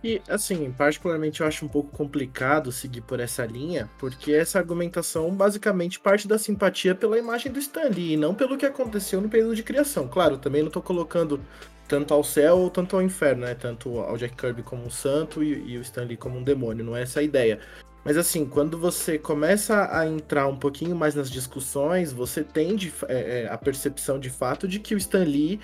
E, 0.04 0.20
assim, 0.28 0.70
particularmente 0.70 1.40
eu 1.40 1.46
acho 1.46 1.64
um 1.64 1.68
pouco 1.68 1.96
complicado 1.96 2.70
seguir 2.70 3.00
por 3.00 3.18
essa 3.18 3.46
linha, 3.46 3.88
porque 3.98 4.32
essa 4.32 4.58
argumentação 4.58 5.34
basicamente 5.34 5.98
parte 5.98 6.28
da 6.28 6.38
simpatia 6.38 6.94
pela 6.94 7.18
imagem 7.18 7.50
do 7.50 7.58
Stan 7.58 7.88
Lee, 7.88 8.12
e 8.12 8.16
não 8.18 8.34
pelo 8.34 8.58
que 8.58 8.66
aconteceu 8.66 9.18
no 9.18 9.30
período 9.30 9.56
de 9.56 9.62
criação. 9.62 10.06
Claro, 10.06 10.36
também 10.36 10.60
não 10.60 10.68
estou 10.68 10.82
colocando 10.82 11.40
tanto 11.88 12.12
ao 12.12 12.22
céu 12.22 12.58
ou 12.58 12.68
tanto 12.68 12.94
ao 12.94 13.00
inferno, 13.00 13.46
né? 13.46 13.54
Tanto 13.54 13.98
ao 14.00 14.18
Jack 14.18 14.36
Kirby 14.36 14.62
como 14.62 14.84
um 14.84 14.90
santo 14.90 15.42
e, 15.42 15.72
e 15.72 15.78
o 15.78 15.80
Stan 15.80 16.04
Lee 16.04 16.18
como 16.18 16.36
um 16.36 16.42
demônio, 16.42 16.84
não 16.84 16.94
é 16.94 17.00
essa 17.00 17.20
a 17.20 17.22
ideia. 17.22 17.60
Mas 18.04 18.16
assim, 18.16 18.44
quando 18.44 18.78
você 18.78 19.18
começa 19.18 19.88
a 19.90 20.06
entrar 20.06 20.46
um 20.46 20.56
pouquinho 20.56 20.94
mais 20.94 21.14
nas 21.14 21.30
discussões, 21.30 22.12
você 22.12 22.44
tem 22.44 22.76
de, 22.76 22.92
é, 23.08 23.42
é 23.42 23.49
a 23.50 23.56
percepção 23.56 24.18
de 24.18 24.28
fato 24.28 24.68
de 24.68 24.78
que 24.78 24.94
o 24.94 24.99
Stan 24.99 25.25
Lee 25.25 25.58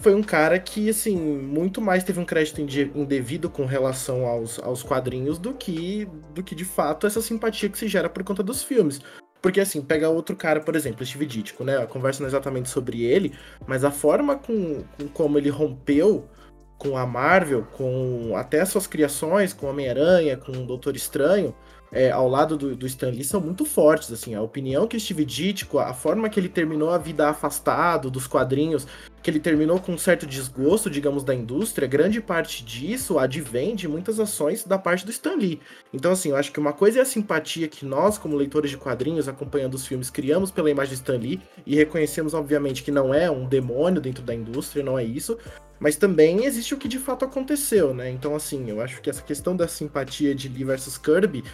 foi 0.00 0.14
um 0.14 0.22
cara 0.22 0.58
que, 0.58 0.88
assim, 0.88 1.16
muito 1.16 1.80
mais 1.80 2.04
teve 2.04 2.20
um 2.20 2.24
crédito 2.24 2.60
indevido 2.60 3.50
com 3.50 3.64
relação 3.64 4.26
aos, 4.26 4.58
aos 4.60 4.82
quadrinhos 4.82 5.38
do 5.38 5.52
que, 5.54 6.08
do 6.32 6.42
que, 6.42 6.54
de 6.54 6.64
fato, 6.64 7.06
essa 7.06 7.20
simpatia 7.20 7.68
que 7.68 7.78
se 7.78 7.88
gera 7.88 8.08
por 8.08 8.22
conta 8.22 8.42
dos 8.42 8.62
filmes. 8.62 9.00
Porque, 9.42 9.60
assim, 9.60 9.80
pega 9.82 10.08
outro 10.08 10.36
cara, 10.36 10.60
por 10.60 10.76
exemplo, 10.76 11.04
Steve 11.04 11.26
Ditko, 11.26 11.64
né? 11.64 11.78
A 11.78 11.86
conversa 11.86 12.20
não 12.20 12.26
é 12.26 12.30
exatamente 12.30 12.68
sobre 12.68 13.02
ele, 13.04 13.34
mas 13.66 13.84
a 13.84 13.90
forma 13.90 14.36
com, 14.36 14.84
com 14.96 15.08
como 15.08 15.38
ele 15.38 15.50
rompeu 15.50 16.28
com 16.76 16.96
a 16.96 17.04
Marvel, 17.04 17.66
com 17.76 18.36
até 18.36 18.60
as 18.60 18.68
suas 18.68 18.86
criações, 18.86 19.52
com 19.52 19.66
Homem-Aranha, 19.66 20.36
com 20.36 20.52
o 20.52 20.66
Doutor 20.66 20.94
Estranho, 20.94 21.54
é, 21.90 22.10
ao 22.10 22.28
lado 22.28 22.56
do, 22.56 22.76
do 22.76 22.86
Stan 22.86 23.10
Lee 23.10 23.24
são 23.24 23.40
muito 23.40 23.64
fortes, 23.64 24.12
assim, 24.12 24.34
a 24.34 24.42
opinião 24.42 24.86
que 24.86 24.96
o 24.96 25.00
Steve 25.00 25.24
Ditko, 25.24 25.78
a 25.78 25.94
forma 25.94 26.28
que 26.28 26.38
ele 26.38 26.48
terminou 26.48 26.90
a 26.90 26.98
vida 26.98 27.28
afastado 27.28 28.10
dos 28.10 28.26
quadrinhos, 28.26 28.86
que 29.22 29.30
ele 29.30 29.40
terminou 29.40 29.80
com 29.80 29.92
um 29.92 29.98
certo 29.98 30.26
desgosto, 30.26 30.88
digamos, 30.88 31.24
da 31.24 31.34
indústria, 31.34 31.88
grande 31.88 32.20
parte 32.20 32.64
disso 32.64 33.18
advém 33.18 33.74
de 33.74 33.88
muitas 33.88 34.20
ações 34.20 34.64
da 34.64 34.78
parte 34.78 35.04
do 35.04 35.10
Stan 35.10 35.34
Lee. 35.34 35.60
Então, 35.92 36.12
assim, 36.12 36.30
eu 36.30 36.36
acho 36.36 36.52
que 36.52 36.60
uma 36.60 36.72
coisa 36.72 37.00
é 37.00 37.02
a 37.02 37.06
simpatia 37.06 37.68
que 37.68 37.84
nós, 37.84 38.18
como 38.18 38.36
leitores 38.36 38.70
de 38.70 38.76
quadrinhos, 38.76 39.28
acompanhando 39.28 39.74
os 39.74 39.86
filmes, 39.86 40.10
criamos 40.10 40.50
pela 40.50 40.70
imagem 40.70 40.94
do 40.94 40.98
Stan 40.98 41.16
Lee, 41.16 41.40
e 41.66 41.74
reconhecemos, 41.74 42.34
obviamente, 42.34 42.82
que 42.82 42.90
não 42.90 43.12
é 43.12 43.30
um 43.30 43.46
demônio 43.46 44.00
dentro 44.00 44.22
da 44.22 44.34
indústria, 44.34 44.84
não 44.84 44.98
é 44.98 45.04
isso, 45.04 45.36
mas 45.80 45.96
também 45.96 46.44
existe 46.44 46.74
o 46.74 46.76
que 46.76 46.88
de 46.88 46.98
fato 46.98 47.24
aconteceu, 47.24 47.94
né? 47.94 48.10
Então, 48.10 48.34
assim, 48.34 48.68
eu 48.68 48.80
acho 48.80 49.00
que 49.00 49.08
essa 49.08 49.22
questão 49.22 49.56
da 49.56 49.68
simpatia 49.68 50.34
de 50.34 50.48
Lee 50.48 50.64
versus 50.64 50.98
Kirby 50.98 51.44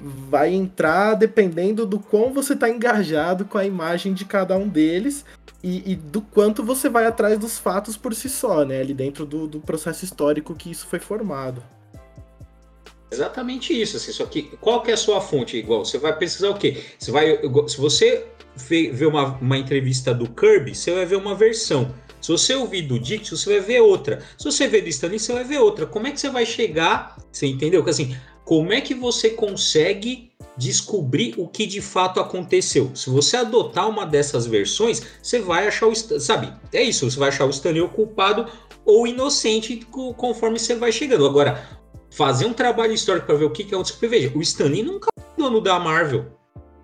vai 0.00 0.52
entrar 0.54 1.14
dependendo 1.14 1.84
do 1.84 1.98
quão 1.98 2.32
você 2.32 2.52
está 2.52 2.68
engajado 2.68 3.44
com 3.44 3.58
a 3.58 3.66
imagem 3.66 4.14
de 4.14 4.24
cada 4.24 4.56
um 4.56 4.68
deles 4.68 5.24
e, 5.62 5.92
e, 5.92 5.96
do 5.96 6.22
quanto 6.22 6.62
você 6.62 6.88
vai 6.88 7.06
atrás 7.06 7.38
dos 7.38 7.58
fatos 7.58 7.96
por 7.96 8.14
si 8.14 8.28
só, 8.28 8.64
né? 8.64 8.80
Ali 8.80 8.94
dentro 8.94 9.26
do, 9.26 9.46
do 9.46 9.60
processo 9.60 10.04
histórico 10.04 10.54
que 10.54 10.70
isso 10.70 10.86
foi 10.86 10.98
formado. 10.98 11.62
Exatamente 13.10 13.78
isso, 13.78 13.96
assim, 13.96 14.12
só 14.12 14.24
que 14.24 14.42
qual 14.60 14.82
que 14.82 14.90
é 14.90 14.94
a 14.94 14.96
sua 14.96 15.20
fonte? 15.20 15.56
Igual, 15.56 15.84
você 15.84 15.98
vai 15.98 16.16
pesquisar 16.16 16.50
o 16.50 16.54
quê? 16.54 16.80
Você 16.98 17.10
vai, 17.10 17.40
se 17.66 17.76
você 17.76 18.26
ver 18.56 19.06
uma, 19.06 19.36
uma 19.38 19.58
entrevista 19.58 20.14
do 20.14 20.28
Kirby, 20.28 20.74
você 20.74 20.92
vai 20.92 21.04
ver 21.04 21.16
uma 21.16 21.34
versão. 21.34 21.92
Se 22.20 22.30
você 22.30 22.54
ouvir 22.54 22.82
do 22.82 22.98
Dix, 22.98 23.30
você 23.30 23.58
vai 23.58 23.60
ver 23.60 23.80
outra. 23.80 24.22
Se 24.36 24.44
você 24.44 24.68
ver 24.68 24.82
do 24.82 24.88
Stanley, 24.88 25.18
você 25.18 25.32
vai 25.32 25.44
ver 25.44 25.58
outra. 25.58 25.86
Como 25.86 26.06
é 26.06 26.10
que 26.10 26.20
você 26.20 26.28
vai 26.28 26.44
chegar? 26.44 27.16
Você 27.32 27.46
entendeu? 27.46 27.82
Que 27.82 27.90
assim, 27.90 28.16
como 28.44 28.72
é 28.72 28.80
que 28.80 28.94
você 28.94 29.30
consegue 29.30 30.32
descobrir 30.56 31.34
o 31.38 31.48
que 31.48 31.66
de 31.66 31.80
fato 31.80 32.20
aconteceu? 32.20 32.90
Se 32.94 33.08
você 33.08 33.36
adotar 33.36 33.88
uma 33.88 34.04
dessas 34.04 34.46
versões, 34.46 35.02
você 35.22 35.38
vai 35.38 35.66
achar 35.66 35.86
o 35.86 35.94
sabe? 35.94 36.52
É 36.72 36.82
isso, 36.82 37.08
você 37.10 37.18
vai 37.18 37.28
achar 37.28 37.46
o 37.46 37.50
Stanley 37.50 37.86
culpado 37.88 38.46
ou 38.84 39.06
inocente 39.06 39.86
conforme 40.16 40.58
você 40.58 40.74
vai 40.74 40.92
chegando. 40.92 41.26
Agora, 41.26 41.64
fazer 42.10 42.46
um 42.46 42.52
trabalho 42.52 42.92
histórico 42.92 43.26
para 43.26 43.36
ver 43.36 43.44
o 43.44 43.50
que 43.50 43.64
que 43.64 43.74
aconteceu, 43.74 44.08
veja, 44.08 44.32
o 44.34 44.42
Stanley 44.42 44.82
nunca 44.82 45.08
foi 45.14 45.24
dono 45.36 45.60
da 45.60 45.78
Marvel. 45.78 46.26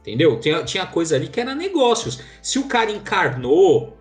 Entendeu? 0.01 0.39
Tinha, 0.39 0.63
tinha 0.63 0.87
coisa 0.87 1.17
ali 1.17 1.27
que 1.27 1.41
era 1.41 1.53
negócios. 1.53 2.21
Se 2.41 2.61
o 2.61 2.69
cara 2.69 2.93
encarnou 2.93 3.96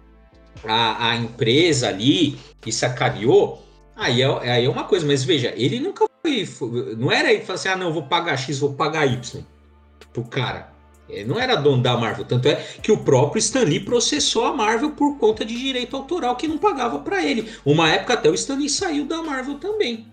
a, 0.64 1.10
a 1.10 1.16
empresa 1.16 1.90
ali 1.90 2.38
e 2.66 2.72
sacaneou, 2.72 3.64
aí 3.96 4.22
é, 4.22 4.52
aí 4.52 4.66
é 4.66 4.70
uma 4.70 4.84
coisa. 4.84 5.06
Mas 5.06 5.24
veja, 5.24 5.54
ele 5.56 5.80
nunca 5.80 6.06
foi. 6.22 6.48
Não 6.98 7.12
era 7.12 7.32
ele 7.32 7.44
falar 7.44 7.56
assim: 7.56 7.70
ah, 7.70 7.76
não, 7.76 7.94
vou 7.94 8.04
pagar 8.04 8.38
X, 8.38 8.60
vou 8.60 8.74
pagar 8.74 9.06
Y 9.06 9.44
pro 10.14 10.24
cara. 10.24 10.74
Ele 11.08 11.26
não 11.26 11.40
era 11.40 11.56
dono 11.56 11.84
da 11.84 11.96
Marvel. 11.96 12.26
Tanto 12.26 12.48
é 12.48 12.56
que 12.82 12.92
o 12.92 12.98
próprio 12.98 13.40
Stan 13.40 13.64
Lee 13.64 13.80
processou 13.80 14.46
a 14.46 14.54
Marvel 14.54 14.92
por 14.92 15.18
conta 15.18 15.46
de 15.46 15.56
direito 15.56 15.96
autoral 15.96 16.36
que 16.36 16.48
não 16.48 16.58
pagava 16.58 17.00
para 17.00 17.24
ele. 17.24 17.52
Uma 17.64 17.92
época 17.92 18.14
até 18.16 18.30
o 18.30 18.34
Stan 18.34 18.56
Lee 18.56 18.70
saiu 18.70 19.06
da 19.06 19.22
Marvel 19.22 19.60
também. 19.60 20.08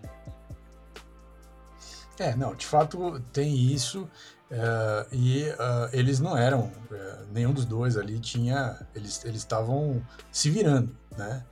É, 2.23 2.37
não, 2.37 2.55
de 2.55 2.67
fato 2.67 3.21
tem 3.33 3.55
isso. 3.55 4.09
Uh, 4.53 5.09
e 5.11 5.45
uh, 5.49 5.89
eles 5.95 6.21
não 6.21 6.37
eram, 6.37 6.65
uh, 6.65 7.27
nenhum 7.33 7.53
dos 7.53 7.65
dois 7.65 7.97
ali 7.97 8.19
tinha, 8.21 8.79
eles 8.95 9.25
estavam 9.25 10.03
se 10.31 10.51
virando, 10.51 10.95
né? 11.17 11.43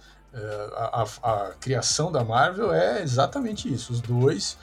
A, 0.76 1.02
a, 1.02 1.32
a, 1.32 1.54
criação 1.54 2.12
da 2.12 2.22
Marvel 2.22 2.72
é 2.72 3.02
exatamente 3.02 3.72
isso. 3.72 3.92
Os 3.92 4.00
dois 4.00 4.56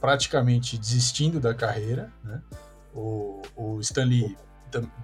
praticamente 0.00 0.78
desistindo 0.78 1.38
da 1.38 1.52
carreira. 1.52 2.10
Né? 2.24 2.40
O, 2.94 3.42
o 3.54 3.78
Stan 3.80 4.04
Lee 4.04 4.34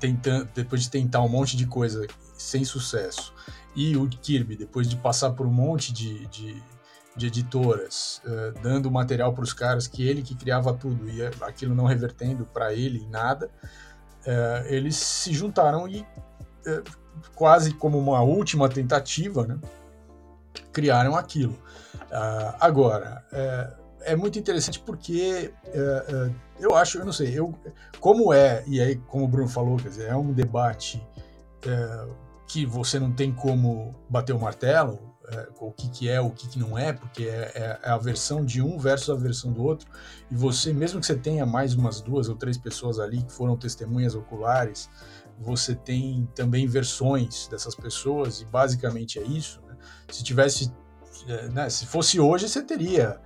tentando, 0.01 0.49
depois 0.55 0.83
de 0.83 0.91
tentar 0.91 1.21
um 1.21 1.29
monte 1.29 1.59
de 1.59 1.67
coisa 1.67 2.07
sem 2.39 2.65
sucesso, 2.65 3.35
e 3.77 3.97
o 3.97 4.09
Kirby, 4.09 4.57
depois 4.57 4.89
de 4.89 4.97
passar 4.97 5.31
por 5.31 5.47
um 5.47 5.53
monte 5.53 5.93
de, 5.93 6.27
de, 6.29 6.63
de 7.17 7.27
editoras, 7.27 8.23
uh, 8.25 8.61
dando 8.63 8.91
material 8.91 9.33
para 9.33 9.45
os 9.45 9.53
caras 9.53 9.87
que 9.87 10.07
ele 10.07 10.23
que 10.23 10.35
criava 10.35 10.73
tudo 10.73 11.09
e 11.09 11.23
aquilo 11.43 11.75
não 11.75 11.85
revertendo 11.85 12.45
para 12.47 12.73
ele 12.73 12.99
em 12.99 13.09
nada, 13.09 13.51
eles 14.67 14.95
se 14.95 15.33
juntaram 15.33 15.89
e 15.89 16.07
quase 17.35 17.75
como 17.75 17.99
uma 17.99 18.23
última 18.23 18.69
tentativa, 18.69 19.45
né, 19.45 19.59
criaram 20.73 21.17
aquilo. 21.17 21.55
Uh, 21.95 22.55
agora, 22.61 23.25
é, 24.03 24.15
muito 24.15 24.39
interessante 24.39 24.79
porque 24.79 25.53
eu 26.61 26.77
acho, 26.77 26.99
eu 26.99 27.05
não 27.05 27.13
sei, 27.13 27.37
eu, 27.37 27.53
como 27.99 28.33
é, 28.33 28.63
e 28.69 28.81
aí, 28.81 28.95
como 28.95 29.25
o 29.25 29.29
Bruno 29.29 29.49
falou, 29.49 29.77
quer 29.77 29.89
dizer, 29.89 30.09
é 30.09 30.15
um 30.15 30.33
debate 30.33 31.05
que 32.47 32.65
você 32.65 33.01
não 33.01 33.11
tem 33.11 33.33
como 33.33 33.95
bater 34.09 34.33
o 34.35 34.39
martelo, 34.39 35.12
o 35.59 35.71
que, 35.73 35.89
que 35.89 36.09
é, 36.09 36.21
o 36.21 36.31
que, 36.31 36.49
que 36.49 36.59
não 36.59 36.77
é, 36.77 36.93
porque 36.93 37.25
é, 37.25 37.79
é, 37.83 37.89
a 37.91 37.97
versão 37.97 38.45
de 38.45 38.63
um 38.63 38.79
versus 38.79 39.11
a 39.11 39.15
versão 39.15 39.53
do 39.53 39.63
outro, 39.63 39.89
e 40.31 40.35
você, 40.35 40.73
mesmo 40.73 41.01
que 41.01 41.07
você 41.07 41.17
tenha 41.17 41.45
mais 41.47 41.75
umas 41.75 42.01
duas 42.01 42.29
ou 42.29 42.37
três 42.37 42.57
pessoas 42.57 42.99
ali 42.99 43.23
que 43.23 43.33
foram 43.33 43.57
testemunhas 43.57 44.15
oculares, 44.15 44.89
você 45.39 45.75
tem 45.75 46.29
também 46.35 46.67
versões 46.67 47.49
dessas 47.49 47.75
pessoas 47.75 48.41
e 48.41 48.45
basicamente 48.45 49.19
é 49.19 49.23
isso. 49.23 49.61
Né? 49.67 49.77
Se 50.11 50.23
tivesse, 50.23 50.73
é, 51.27 51.49
né, 51.49 51.69
se 51.69 51.87
fosse 51.87 52.21
hoje, 52.21 52.49
você 52.49 52.63
teria 52.63 53.21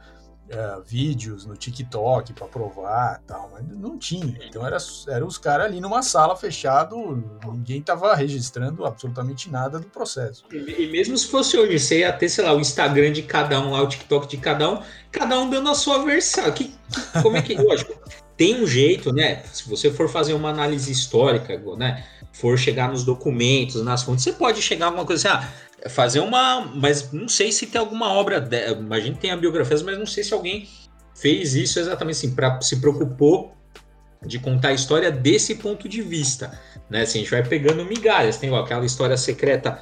é, 0.48 0.80
vídeos 0.86 1.44
no 1.44 1.56
TikTok 1.56 2.32
para 2.32 2.46
provar 2.46 3.20
tal, 3.26 3.50
mas 3.52 3.64
não 3.66 3.98
tinha. 3.98 4.38
Então 4.46 4.64
era, 4.66 4.76
era 5.08 5.24
os 5.24 5.38
caras 5.38 5.66
ali 5.66 5.80
numa 5.80 6.02
sala 6.02 6.36
fechado, 6.36 7.22
ninguém 7.44 7.82
tava 7.82 8.14
registrando 8.14 8.84
absolutamente 8.84 9.50
nada 9.50 9.78
do 9.78 9.86
processo. 9.86 10.44
E, 10.52 10.84
e, 10.84 10.90
mesmo 10.90 11.16
se 11.18 11.26
fosse 11.26 11.56
hoje, 11.56 11.78
você 11.78 12.00
ia 12.00 12.12
ter, 12.12 12.28
sei 12.28 12.44
lá, 12.44 12.52
o 12.52 12.60
Instagram 12.60 13.12
de 13.12 13.22
cada 13.22 13.60
um, 13.60 13.72
lá, 13.72 13.82
o 13.82 13.88
TikTok 13.88 14.28
de 14.28 14.36
cada 14.36 14.70
um, 14.70 14.82
cada 15.10 15.38
um 15.38 15.50
dando 15.50 15.68
a 15.68 15.74
sua 15.74 16.04
versão. 16.04 16.50
Que, 16.52 16.74
como 17.22 17.36
é 17.36 17.42
que. 17.42 17.54
Lógico, 17.60 17.94
tem 18.36 18.62
um 18.62 18.66
jeito, 18.66 19.12
né? 19.12 19.42
Se 19.52 19.68
você 19.68 19.90
for 19.90 20.08
fazer 20.08 20.34
uma 20.34 20.50
análise 20.50 20.92
histórica, 20.92 21.60
né? 21.76 22.04
For 22.38 22.58
chegar 22.58 22.90
nos 22.90 23.02
documentos, 23.02 23.82
nas 23.82 24.02
fontes, 24.02 24.24
você 24.24 24.32
pode 24.32 24.60
chegar 24.60 24.86
a 24.86 24.88
alguma 24.88 25.06
coisa 25.06 25.28
assim, 25.28 25.38
ah, 25.38 25.88
fazer 25.88 26.20
uma. 26.20 26.60
Mas 26.74 27.10
não 27.12 27.28
sei 27.28 27.50
se 27.50 27.66
tem 27.66 27.80
alguma 27.80 28.12
obra. 28.12 28.40
De, 28.40 28.56
a 28.90 29.00
gente 29.00 29.18
tem 29.18 29.30
a 29.30 29.36
biografia, 29.36 29.76
mas 29.84 29.98
não 29.98 30.06
sei 30.06 30.22
se 30.22 30.34
alguém 30.34 30.68
fez 31.14 31.54
isso 31.54 31.78
exatamente 31.78 32.16
assim, 32.16 32.34
para 32.34 32.60
se 32.60 32.76
preocupou 32.76 33.56
de 34.24 34.38
contar 34.38 34.68
a 34.68 34.72
história 34.72 35.10
desse 35.10 35.54
ponto 35.54 35.88
de 35.88 36.02
vista, 36.02 36.58
né? 36.90 37.02
Assim, 37.02 37.18
a 37.18 37.22
gente 37.22 37.30
vai 37.30 37.42
pegando 37.42 37.84
migalhas, 37.84 38.36
tem 38.36 38.50
ó, 38.50 38.60
aquela 38.60 38.84
história 38.84 39.16
secreta 39.16 39.80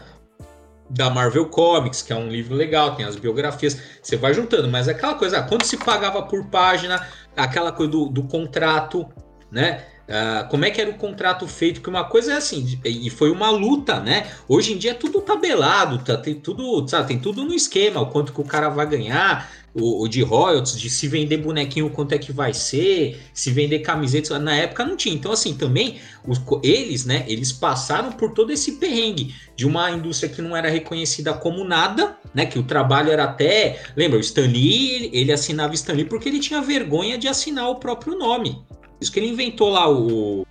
da 0.89 1.09
Marvel 1.11 1.47
Comics, 1.47 2.03
que 2.03 2.13
é 2.13 2.17
um 2.17 2.29
livro 2.29 2.55
legal, 2.55 2.95
tem 2.95 3.05
as 3.05 3.17
biografias, 3.17 3.81
você 4.03 4.17
vai 4.17 4.35
juntando, 4.35 4.69
mas 4.69 4.87
é 4.87 4.93
aquela 4.93 5.15
coisa, 5.15 5.39
ah, 5.39 5.43
quando 5.43 5.65
se 5.65 5.77
pagava 5.77 6.23
por 6.23 6.47
página, 6.47 7.07
aquela 7.37 7.73
coisa 7.73 7.91
do, 7.91 8.07
do 8.07 8.25
contrato, 8.25 9.09
né? 9.51 9.85
Uh, 10.09 10.47
como 10.51 10.67
é 10.67 10.71
que 10.71 10.81
era 10.81 10.91
o 10.91 10.95
contrato 10.95 11.47
feito? 11.49 11.81
Que 11.81 11.89
uma 11.89 12.05
coisa 12.05 12.35
é 12.35 12.37
assim, 12.37 12.79
e 12.85 13.09
foi 13.09 13.31
uma 13.31 13.51
luta, 13.51 14.01
né? 14.01 14.31
Hoje 14.47 14.75
em 14.75 14.77
dia 14.77 14.91
é 14.91 14.95
tudo 14.95 15.23
tabelado, 15.23 15.99
tá, 15.99 16.17
tem 16.17 16.35
tudo, 16.35 16.87
sabe, 16.87 17.09
tem 17.09 17.19
tudo 17.19 17.43
no 17.43 17.55
esquema, 17.55 18.01
o 18.01 18.07
quanto 18.07 18.33
que 18.33 18.41
o 18.41 18.45
cara 18.45 18.69
vai 18.69 18.87
ganhar, 18.87 19.51
o, 19.75 20.03
o, 20.03 20.09
de 20.09 20.23
royalties, 20.23 20.79
de 20.79 20.89
se 20.89 21.09
vender 21.09 21.39
bonequinho, 21.39 21.91
quanto 21.91 22.13
é 22.13 22.19
que 22.19 22.33
vai 22.33 22.53
ser, 22.53 23.21
se 23.33 23.51
vender 23.51 23.81
camisetas, 23.81 24.41
na 24.41 24.55
época 24.55 24.85
não 24.85 24.97
tinha. 24.97 25.15
Então, 25.15 25.33
assim, 25.33 25.55
também 25.55 25.99
os, 26.27 26.41
eles, 26.63 27.05
né, 27.05 27.25
eles 27.27 27.51
passaram 27.51 28.13
por 28.13 28.33
todo 28.33 28.53
esse 28.53 28.73
perrengue 28.73 29.35
de 29.57 29.67
uma 29.67 29.91
indústria 29.91 30.29
que 30.29 30.41
não 30.41 30.55
era 30.55 30.69
reconhecida 30.69 31.33
como 31.33 31.65
nada, 31.65 32.17
né, 32.33 32.47
que 32.47 32.59
o 32.59 32.63
trabalho 32.63 33.11
era 33.11 33.25
até, 33.25 33.83
lembra, 33.97 34.19
o 34.19 34.21
Stan 34.21 34.47
Lee, 34.47 35.11
ele 35.13 35.33
assinava 35.33 35.75
Stan 35.75 35.95
Lee 35.95 36.05
porque 36.05 36.29
ele 36.29 36.41
tinha 36.41 36.61
vergonha 36.61 37.19
de 37.19 37.27
assinar 37.27 37.69
o 37.71 37.77
próprio 37.77 38.17
nome. 38.17 38.63
Isso 39.05 39.13
que 39.13 39.21
ele 39.21 39.29
inventou 39.29 39.69
lá 39.69 39.87
o, 39.87 40.47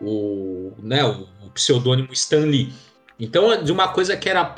o, 0.00 0.72
né, 0.78 1.04
o, 1.04 1.26
pseudônimo 1.52 2.12
Stan 2.12 2.44
Lee. 2.44 2.72
Então, 3.18 3.60
de 3.60 3.72
uma 3.72 3.88
coisa 3.88 4.16
que 4.16 4.28
era 4.28 4.54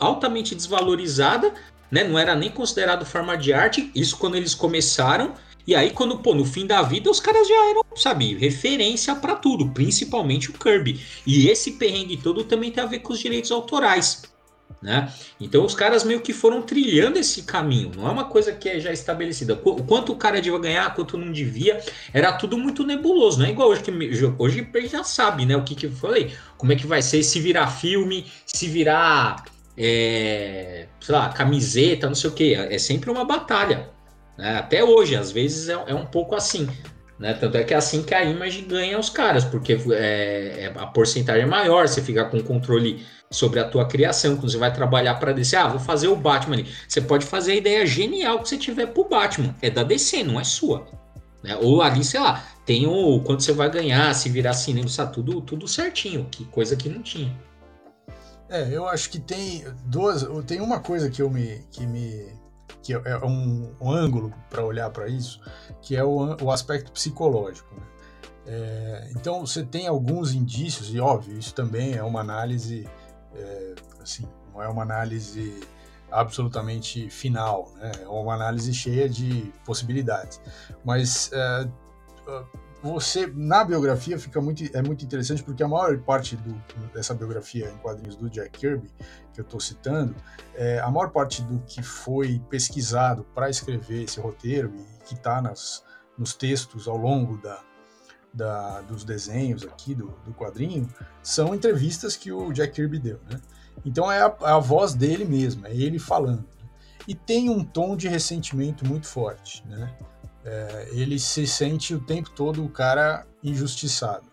altamente 0.00 0.54
desvalorizada, 0.54 1.52
né, 1.90 2.02
não 2.02 2.18
era 2.18 2.34
nem 2.34 2.50
considerado 2.50 3.04
forma 3.04 3.36
de 3.36 3.52
arte, 3.52 3.90
isso 3.94 4.16
quando 4.16 4.36
eles 4.36 4.54
começaram. 4.54 5.34
E 5.66 5.74
aí, 5.74 5.90
quando, 5.90 6.18
pô, 6.20 6.34
no 6.34 6.46
fim 6.46 6.66
da 6.66 6.80
vida, 6.80 7.10
os 7.10 7.20
caras 7.20 7.46
já 7.46 7.68
eram, 7.68 7.82
sabe, 7.94 8.34
referência 8.38 9.14
para 9.14 9.36
tudo, 9.36 9.68
principalmente 9.68 10.48
o 10.48 10.54
Kirby. 10.54 10.98
E 11.26 11.46
esse 11.50 11.72
perrengue 11.72 12.16
todo 12.16 12.42
também 12.42 12.70
tem 12.70 12.82
a 12.82 12.86
ver 12.86 13.00
com 13.00 13.12
os 13.12 13.18
direitos 13.18 13.52
autorais. 13.52 14.22
Né? 14.80 15.12
Então 15.40 15.64
os 15.64 15.74
caras 15.74 16.04
meio 16.04 16.20
que 16.20 16.32
foram 16.32 16.62
trilhando 16.62 17.18
esse 17.18 17.42
caminho, 17.42 17.90
não 17.96 18.06
é 18.06 18.10
uma 18.12 18.26
coisa 18.26 18.52
que 18.52 18.68
é 18.68 18.78
já 18.78 18.92
estabelecida. 18.92 19.60
O 19.64 19.82
quanto 19.82 20.12
o 20.12 20.16
cara 20.16 20.40
devia 20.40 20.58
ganhar, 20.58 20.94
quanto 20.94 21.18
não 21.18 21.32
devia, 21.32 21.80
era 22.12 22.32
tudo 22.32 22.56
muito 22.56 22.84
nebuloso, 22.84 23.40
não 23.40 23.46
é 23.46 23.50
igual 23.50 23.70
hoje 23.70 23.82
que 23.82 23.90
hoje 24.38 24.68
já 24.88 25.02
sabe, 25.02 25.44
né? 25.44 25.56
O 25.56 25.64
que, 25.64 25.74
que 25.74 25.86
eu 25.86 25.92
falei, 25.92 26.32
como 26.56 26.72
é 26.72 26.76
que 26.76 26.86
vai 26.86 27.02
ser 27.02 27.24
se 27.24 27.40
virar 27.40 27.66
filme, 27.66 28.26
se 28.46 28.68
virar, 28.68 29.44
é, 29.76 30.86
sei 31.00 31.14
lá, 31.14 31.28
camiseta, 31.30 32.06
não 32.06 32.14
sei 32.14 32.30
o 32.30 32.32
que. 32.32 32.54
É 32.54 32.78
sempre 32.78 33.10
uma 33.10 33.24
batalha. 33.24 33.90
Né? 34.36 34.58
Até 34.58 34.84
hoje, 34.84 35.16
às 35.16 35.32
vezes 35.32 35.68
é, 35.68 35.72
é 35.88 35.94
um 35.94 36.06
pouco 36.06 36.36
assim. 36.36 36.68
Né? 37.18 37.34
Tanto 37.34 37.56
é 37.56 37.64
que 37.64 37.74
é 37.74 37.76
assim 37.76 38.02
que 38.04 38.14
a 38.14 38.24
Image 38.24 38.62
ganha 38.62 38.98
os 38.98 39.10
caras, 39.10 39.44
porque 39.44 39.76
é, 39.92 40.64
é 40.64 40.72
a 40.76 40.86
porcentagem 40.86 41.42
é 41.42 41.46
maior, 41.46 41.88
você 41.88 42.00
fica 42.00 42.24
com 42.24 42.40
controle 42.40 43.04
sobre 43.30 43.60
a 43.60 43.68
tua 43.68 43.86
criação, 43.86 44.36
quando 44.36 44.50
você 44.50 44.58
vai 44.58 44.72
trabalhar 44.72 45.14
para 45.16 45.32
DC, 45.32 45.56
ah, 45.56 45.68
vou 45.68 45.80
fazer 45.80 46.08
o 46.08 46.16
Batman 46.16 46.56
ali. 46.56 46.74
Você 46.88 47.00
pode 47.00 47.26
fazer 47.26 47.52
a 47.52 47.56
ideia 47.56 47.86
genial 47.86 48.40
que 48.40 48.48
você 48.48 48.56
tiver 48.56 48.86
pro 48.86 49.08
Batman, 49.08 49.54
é 49.60 49.70
da 49.70 49.82
DC, 49.82 50.24
não 50.24 50.40
é 50.40 50.44
sua. 50.44 50.86
Né? 51.42 51.56
Ou 51.56 51.82
ali, 51.82 52.02
sei 52.04 52.20
lá, 52.20 52.44
tem 52.64 52.86
o 52.86 53.20
quanto 53.20 53.42
você 53.42 53.52
vai 53.52 53.70
ganhar, 53.70 54.14
se 54.14 54.28
virar 54.28 54.54
cinema, 54.54 54.88
sabe, 54.88 55.12
tudo, 55.12 55.40
tudo 55.40 55.68
certinho, 55.68 56.26
que 56.30 56.44
coisa 56.46 56.74
que 56.74 56.88
não 56.88 57.02
tinha. 57.02 57.34
É, 58.48 58.66
eu 58.74 58.88
acho 58.88 59.10
que 59.10 59.18
tem 59.18 59.64
duas, 59.84 60.26
tem 60.46 60.60
uma 60.60 60.80
coisa 60.80 61.10
que 61.10 61.20
eu 61.20 61.28
me 61.28 61.62
que 61.70 61.86
me 61.86 62.32
que 62.82 62.94
é 62.94 63.18
um, 63.22 63.74
um 63.78 63.90
ângulo 63.90 64.32
para 64.48 64.64
olhar 64.64 64.88
para 64.88 65.08
isso, 65.08 65.40
que 65.82 65.94
é 65.94 66.02
o, 66.02 66.36
o 66.42 66.50
aspecto 66.50 66.90
psicológico. 66.90 67.74
Né? 67.74 67.82
É, 68.46 69.10
então 69.14 69.44
você 69.44 69.62
tem 69.62 69.86
alguns 69.86 70.32
indícios 70.32 70.94
e 70.94 70.98
óbvio 70.98 71.38
isso 71.38 71.54
também 71.54 71.94
é 71.94 72.02
uma 72.02 72.20
análise 72.20 72.88
é, 73.38 73.74
assim, 74.02 74.28
não 74.52 74.62
é 74.62 74.68
uma 74.68 74.82
análise 74.82 75.60
absolutamente 76.10 77.10
final, 77.10 77.72
né? 77.76 77.92
é 78.02 78.08
uma 78.08 78.34
análise 78.34 78.72
cheia 78.72 79.08
de 79.08 79.52
possibilidades. 79.64 80.40
Mas 80.84 81.30
é, 81.32 81.68
você 82.82 83.26
na 83.34 83.64
biografia 83.64 84.18
fica 84.18 84.40
muito 84.40 84.64
é 84.76 84.82
muito 84.82 85.04
interessante 85.04 85.42
porque 85.42 85.62
a 85.62 85.68
maior 85.68 85.98
parte 85.98 86.36
do, 86.36 86.54
dessa 86.92 87.14
biografia 87.14 87.70
em 87.70 87.76
quadrinhos 87.78 88.16
do 88.16 88.30
Jack 88.30 88.58
Kirby 88.58 88.90
que 89.32 89.40
eu 89.40 89.44
estou 89.44 89.60
citando, 89.60 90.14
é, 90.54 90.80
a 90.80 90.90
maior 90.90 91.10
parte 91.10 91.42
do 91.42 91.60
que 91.60 91.82
foi 91.82 92.42
pesquisado 92.48 93.24
para 93.34 93.48
escrever 93.48 94.02
esse 94.02 94.18
roteiro 94.20 94.72
e 94.76 95.04
que 95.04 95.14
está 95.14 95.40
nos 95.40 96.34
textos 96.34 96.88
ao 96.88 96.96
longo 96.96 97.38
da, 97.38 97.60
da, 98.38 98.80
dos 98.82 99.02
desenhos 99.02 99.64
aqui 99.64 99.96
do, 99.96 100.14
do, 100.24 100.32
quadrinho 100.32 100.88
são 101.20 101.52
entrevistas 101.54 102.16
que 102.16 102.30
o 102.30 102.52
Jack 102.52 102.74
Kirby 102.74 103.00
deu, 103.00 103.20
né? 103.28 103.40
Então 103.84 104.10
é 104.10 104.22
a, 104.22 104.34
é 104.42 104.50
a 104.52 104.58
voz 104.58 104.94
dele 104.94 105.24
mesmo, 105.24 105.66
é 105.66 105.74
ele 105.74 105.98
falando. 105.98 106.44
E 107.06 107.14
tem 107.14 107.50
um 107.50 107.64
tom 107.64 107.96
de 107.96 108.06
ressentimento 108.06 108.86
muito 108.86 109.08
forte, 109.08 109.66
né? 109.66 109.92
É, 110.44 110.88
ele 110.92 111.18
se 111.18 111.46
sente 111.46 111.94
o 111.94 112.00
tempo 112.00 112.30
todo 112.30 112.64
o 112.64 112.68
cara 112.68 113.26
injustiçado. 113.42 114.26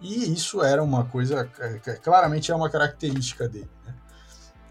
E 0.00 0.32
isso 0.32 0.62
era 0.62 0.82
uma 0.82 1.04
coisa, 1.04 1.48
claramente 2.02 2.50
é 2.50 2.54
uma 2.54 2.68
característica 2.68 3.48
dele. 3.48 3.70
Né? 3.86 3.94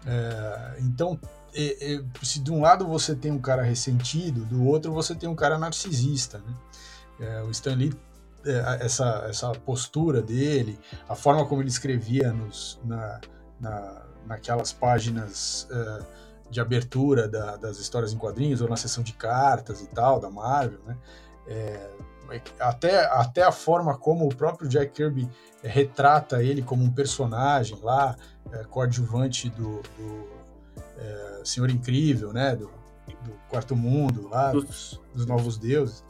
É, 0.06 0.76
então, 0.80 1.18
é, 1.54 1.94
é, 1.94 2.04
se 2.22 2.38
de 2.40 2.52
um 2.52 2.60
lado 2.60 2.86
você 2.86 3.14
tem 3.14 3.32
um 3.32 3.40
cara 3.40 3.62
ressentido, 3.62 4.44
do 4.44 4.64
outro 4.64 4.92
você 4.92 5.14
tem 5.14 5.28
um 5.28 5.34
cara 5.34 5.58
narcisista. 5.58 6.38
Né? 6.38 6.54
É, 7.20 7.42
o 7.42 7.50
Stan 7.50 7.74
Lee 7.74 7.92
é, 7.92 8.15
essa, 8.80 9.26
essa 9.28 9.50
postura 9.52 10.22
dele, 10.22 10.78
a 11.08 11.14
forma 11.14 11.44
como 11.46 11.62
ele 11.62 11.68
escrevia 11.68 12.32
nos, 12.32 12.80
na, 12.84 13.20
na, 13.60 14.02
naquelas 14.26 14.72
páginas 14.72 15.68
uh, 15.70 16.04
de 16.50 16.60
abertura 16.60 17.28
da, 17.28 17.56
das 17.56 17.78
histórias 17.78 18.12
em 18.12 18.18
quadrinhos, 18.18 18.60
ou 18.60 18.68
na 18.68 18.76
sessão 18.76 19.02
de 19.02 19.12
cartas 19.12 19.80
e 19.80 19.86
tal, 19.88 20.20
da 20.20 20.30
Marvel, 20.30 20.80
né? 20.86 20.96
É, 21.48 21.90
até, 22.58 23.04
até 23.06 23.42
a 23.44 23.52
forma 23.52 23.96
como 23.96 24.26
o 24.26 24.34
próprio 24.34 24.68
Jack 24.68 24.92
Kirby 24.92 25.28
retrata 25.62 26.42
ele 26.42 26.60
como 26.60 26.82
um 26.82 26.90
personagem 26.90 27.78
lá, 27.82 28.16
é, 28.50 28.64
coadjuvante 28.64 29.48
do, 29.50 29.80
do 29.96 30.28
é, 30.98 31.40
Senhor 31.44 31.70
Incrível, 31.70 32.32
né? 32.32 32.56
Do, 32.56 32.66
do 32.66 33.32
Quarto 33.48 33.76
Mundo 33.76 34.28
lá, 34.28 34.50
dos, 34.50 35.00
dos 35.14 35.26
Novos 35.26 35.56
Deuses. 35.56 36.04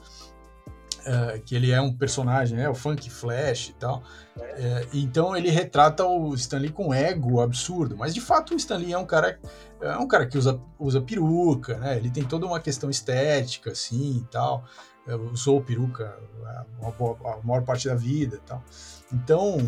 Uh, 1.06 1.40
que 1.42 1.54
ele 1.54 1.70
é 1.70 1.80
um 1.80 1.92
personagem, 1.92 2.56
né, 2.56 2.68
o 2.68 2.74
Funk 2.74 3.08
Flash 3.08 3.68
e 3.68 3.74
tal. 3.74 4.02
Uh, 4.36 4.88
então 4.92 5.36
ele 5.36 5.50
retrata 5.50 6.04
o 6.04 6.34
Stanley 6.34 6.70
com 6.70 6.92
ego 6.92 7.40
absurdo, 7.40 7.96
mas 7.96 8.12
de 8.12 8.20
fato 8.20 8.54
o 8.54 8.56
Stanley 8.56 8.92
é 8.92 8.98
um 8.98 9.06
cara 9.06 9.38
é 9.80 9.96
um 9.98 10.08
cara 10.08 10.26
que 10.26 10.36
usa, 10.36 10.60
usa 10.78 11.00
peruca, 11.00 11.78
né? 11.78 11.96
Ele 11.96 12.10
tem 12.10 12.24
toda 12.24 12.44
uma 12.44 12.58
questão 12.58 12.90
estética 12.90 13.70
assim 13.70 14.18
e 14.18 14.24
tal. 14.32 14.64
Eu 15.06 15.30
usou 15.30 15.60
peruca 15.60 16.18
a, 16.44 16.88
a, 16.88 17.40
maior 17.44 17.62
parte 17.62 17.86
da 17.86 17.94
vida 17.94 18.36
e 18.36 18.40
tal. 18.40 18.64
Então 19.12 19.58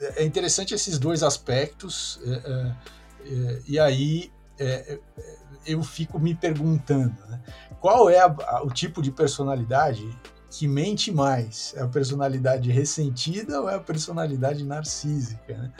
é, 0.00 0.22
é 0.22 0.24
interessante 0.24 0.72
esses 0.72 0.98
dois 0.98 1.22
aspectos 1.22 2.18
e 3.66 3.78
aí 3.78 4.32
eu 5.66 5.82
fico 5.82 6.18
me 6.18 6.34
perguntando, 6.34 7.14
né? 7.28 7.40
qual 7.80 8.08
é 8.08 8.18
a, 8.18 8.62
o 8.62 8.70
tipo 8.70 9.02
de 9.02 9.10
personalidade 9.10 10.08
que 10.58 10.68
mente 10.68 11.10
mais? 11.10 11.74
É 11.76 11.82
a 11.82 11.88
personalidade 11.88 12.70
ressentida 12.70 13.60
ou 13.60 13.68
é 13.68 13.74
a 13.74 13.80
personalidade 13.80 14.64
narcísica? 14.64 15.52
Né? 15.52 15.72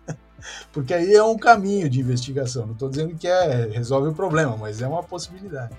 Porque 0.72 0.94
aí 0.94 1.14
é 1.14 1.22
um 1.22 1.36
caminho 1.36 1.88
de 1.88 2.00
investigação. 2.00 2.66
Não 2.66 2.72
estou 2.72 2.88
dizendo 2.88 3.14
que 3.14 3.28
é 3.28 3.68
resolve 3.70 4.08
o 4.08 4.14
problema, 4.14 4.56
mas 4.56 4.80
é 4.80 4.88
uma 4.88 5.02
possibilidade. 5.02 5.76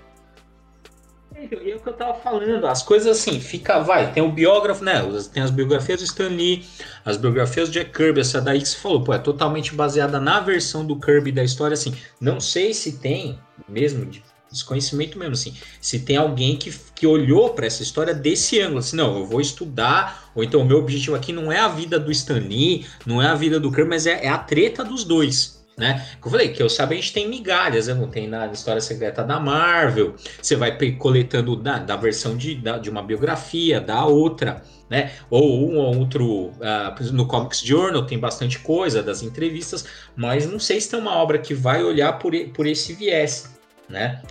E 1.36 1.72
é 1.72 1.74
o 1.74 1.80
que 1.80 1.88
eu 1.88 1.92
tava 1.92 2.14
falando, 2.14 2.64
as 2.64 2.80
coisas 2.80 3.18
assim, 3.18 3.40
fica, 3.40 3.80
vai, 3.80 4.12
tem 4.12 4.22
o 4.22 4.30
biógrafo, 4.30 4.84
né? 4.84 5.02
Tem 5.32 5.42
as 5.42 5.50
biografias 5.50 5.98
do 5.98 6.04
Stan 6.04 6.28
Lee, 6.28 6.64
as 7.04 7.16
biografias 7.16 7.68
do 7.68 7.72
Jack 7.72 7.90
Kirby, 7.90 8.20
essa 8.20 8.40
daí 8.40 8.60
que 8.60 8.68
você 8.68 8.76
falou, 8.76 9.02
pô, 9.02 9.12
é 9.12 9.18
totalmente 9.18 9.74
baseada 9.74 10.20
na 10.20 10.38
versão 10.38 10.86
do 10.86 10.98
Kirby 10.98 11.32
da 11.32 11.42
história, 11.42 11.74
assim. 11.74 11.92
Não 12.20 12.38
sei 12.38 12.72
se 12.72 12.98
tem, 12.98 13.36
mesmo 13.68 14.06
de 14.06 14.22
desconhecimento 14.54 15.18
mesmo, 15.18 15.34
assim. 15.34 15.54
Se 15.80 16.00
tem 16.00 16.16
alguém 16.16 16.56
que, 16.56 16.72
que 16.94 17.06
olhou 17.06 17.50
para 17.50 17.66
essa 17.66 17.82
história 17.82 18.14
desse 18.14 18.60
ângulo, 18.60 18.78
assim, 18.78 18.96
não, 18.96 19.18
eu 19.18 19.26
vou 19.26 19.40
estudar, 19.40 20.30
ou 20.34 20.42
então 20.42 20.62
o 20.62 20.64
meu 20.64 20.78
objetivo 20.78 21.14
aqui 21.14 21.32
não 21.32 21.52
é 21.52 21.58
a 21.58 21.68
vida 21.68 21.98
do 21.98 22.10
Stan 22.10 22.38
Lee, 22.38 22.86
não 23.04 23.20
é 23.20 23.26
a 23.26 23.34
vida 23.34 23.60
do 23.60 23.70
Kirby, 23.70 23.90
mas 23.90 24.06
é, 24.06 24.24
é 24.24 24.28
a 24.28 24.38
treta 24.38 24.82
dos 24.82 25.04
dois. 25.04 25.62
Né? 25.76 26.06
Como 26.20 26.34
eu 26.36 26.38
falei, 26.38 26.54
que 26.54 26.62
eu 26.62 26.68
sabe, 26.68 26.94
a 26.94 26.96
gente 26.96 27.12
tem 27.12 27.28
migalhas, 27.28 27.88
né? 27.88 27.94
não 27.94 28.08
tem 28.08 28.28
na 28.28 28.46
história 28.46 28.80
secreta 28.80 29.24
da 29.24 29.40
Marvel. 29.40 30.14
Você 30.40 30.54
vai 30.54 30.76
coletando 30.92 31.56
da, 31.56 31.78
da 31.78 31.96
versão 31.96 32.36
de, 32.36 32.54
da, 32.54 32.78
de 32.78 32.88
uma 32.88 33.02
biografia, 33.02 33.80
da 33.80 34.04
outra, 34.04 34.62
né? 34.88 35.12
Ou 35.28 35.68
um 35.68 35.76
ou 35.78 35.98
outro. 35.98 36.46
Uh, 36.50 37.12
no 37.12 37.26
Comics 37.26 37.60
Journal 37.60 38.06
tem 38.06 38.18
bastante 38.18 38.60
coisa 38.60 39.02
das 39.02 39.22
entrevistas, 39.22 39.84
mas 40.14 40.46
não 40.46 40.60
sei 40.60 40.80
se 40.80 40.90
tem 40.90 41.00
uma 41.00 41.16
obra 41.16 41.38
que 41.38 41.54
vai 41.54 41.82
olhar 41.82 42.12
por, 42.18 42.32
por 42.54 42.66
esse 42.66 42.92
viés, 42.92 43.52
né? 43.88 44.22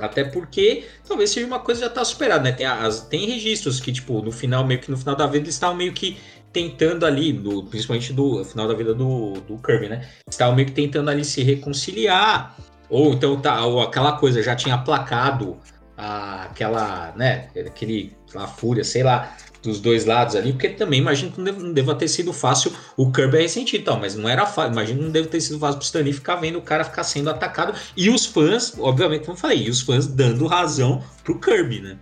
Até 0.00 0.24
porque 0.24 0.84
talvez 1.06 1.30
seja 1.30 1.46
uma 1.46 1.60
coisa 1.60 1.82
já 1.82 1.90
tá 1.90 2.04
superada, 2.04 2.44
né? 2.44 2.52
Tem, 2.52 2.66
as, 2.66 3.02
tem 3.02 3.26
registros 3.26 3.80
que, 3.80 3.92
tipo, 3.92 4.22
no 4.22 4.32
final, 4.32 4.66
meio 4.66 4.80
que 4.80 4.90
no 4.90 4.96
final 4.96 5.16
da 5.16 5.26
vida, 5.26 5.44
eles 5.44 5.54
estavam 5.54 5.76
meio 5.76 5.92
que 5.92 6.18
tentando 6.52 7.06
ali, 7.06 7.32
principalmente 7.70 8.12
do 8.12 8.44
final 8.44 8.66
da 8.66 8.74
vida 8.74 8.94
do, 8.94 9.34
do 9.48 9.56
Kirby, 9.58 9.88
né? 9.88 10.08
Estavam 10.28 10.54
meio 10.54 10.66
que 10.68 10.74
tentando 10.74 11.10
ali 11.10 11.24
se 11.24 11.42
reconciliar. 11.42 12.56
Ou 12.88 13.12
então 13.12 13.40
tá, 13.40 13.64
ou 13.64 13.80
aquela 13.80 14.12
coisa 14.12 14.42
já 14.42 14.56
tinha 14.56 14.74
aplacado 14.74 15.56
a, 15.96 16.44
aquela, 16.44 17.12
né? 17.16 17.48
Aquele, 17.66 18.16
aquela 18.28 18.46
fúria, 18.46 18.82
sei 18.82 19.02
lá. 19.02 19.36
Dos 19.62 19.80
dois 19.80 20.04
lados 20.06 20.34
ali, 20.34 20.52
porque 20.52 20.70
também 20.70 21.00
imagino 21.00 21.32
que 21.32 21.40
não 21.40 21.72
deva, 21.72 21.94
ter 21.94 22.08
sido 22.08 22.32
fácil. 22.32 22.72
O 22.96 23.12
Kirby 23.12 23.38
é 23.38 23.40
ressentido 23.42 23.84
tal, 23.84 23.98
mas 23.98 24.14
não 24.14 24.28
era 24.28 24.46
fácil. 24.46 24.72
Imagino 24.72 24.98
que 24.98 25.04
não 25.04 25.12
deve 25.12 25.28
ter 25.28 25.40
sido 25.40 25.58
fácil 25.58 25.76
pro 25.76 25.84
Stanley 25.84 26.12
ficar 26.12 26.36
vendo 26.36 26.58
o 26.58 26.62
cara 26.62 26.84
ficar 26.84 27.04
sendo 27.04 27.30
atacado. 27.30 27.74
E 27.96 28.08
os 28.08 28.26
fãs, 28.26 28.74
obviamente, 28.78 29.26
como 29.26 29.36
eu 29.36 29.40
falei, 29.40 29.66
e 29.66 29.70
os 29.70 29.80
fãs 29.80 30.06
dando 30.06 30.46
razão 30.46 31.02
pro 31.22 31.38
Kirby, 31.38 31.80
né? 31.80 31.98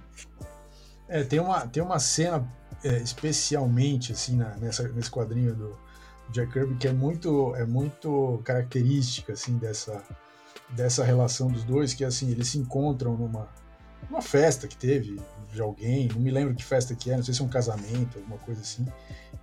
É, 1.09 1.25
tem 1.25 1.40
uma, 1.40 1.66
tem 1.66 1.83
uma 1.83 1.99
cena 1.99 2.47
é, 2.85 2.99
especialmente 2.99 4.12
assim 4.12 4.37
na, 4.37 4.57
nessa, 4.57 4.87
nesse 4.88 5.11
quadrinho 5.11 5.55
do 5.55 5.77
Jack 6.31 6.53
Kirby 6.53 6.77
que 6.77 6.87
é 6.87 6.92
muito, 6.92 7.55
é 7.57 7.64
muito 7.64 8.40
característica 8.44 9.33
assim 9.33 9.57
dessa, 9.57 10.03
dessa 10.71 11.05
relação 11.05 11.49
dos 11.51 11.64
dois, 11.64 11.94
que 11.94 12.05
assim, 12.05 12.31
eles 12.31 12.49
se 12.49 12.59
encontram 12.59 13.16
numa, 13.16 13.49
numa 14.09 14.23
festa 14.23 14.66
que 14.66 14.77
teve 14.77 15.21
de 15.53 15.61
alguém, 15.61 16.09
não 16.09 16.21
me 16.21 16.31
lembro 16.31 16.55
que 16.55 16.64
festa 16.64 16.94
que 16.94 17.11
é, 17.11 17.16
não 17.16 17.23
sei 17.23 17.35
se 17.35 17.40
é 17.40 17.44
um 17.44 17.49
casamento, 17.49 18.18
alguma 18.18 18.38
coisa 18.38 18.61
assim. 18.61 18.87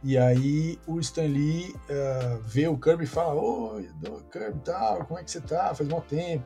E 0.04 0.18
aí 0.18 0.80
o 0.86 1.00
Stan 1.00 1.24
Lee 1.24 1.74
uh, 1.90 2.40
vê 2.44 2.68
o 2.68 2.78
Kirby 2.78 3.06
e 3.06 3.08
fala: 3.08 3.42
Oi, 3.42 3.90
Kirby, 4.32 4.60
tal, 4.64 5.04
como 5.06 5.20
é 5.20 5.24
que 5.24 5.32
você 5.32 5.42
tá? 5.42 5.74
Faz 5.74 5.90
mal 5.90 6.02
tempo. 6.02 6.46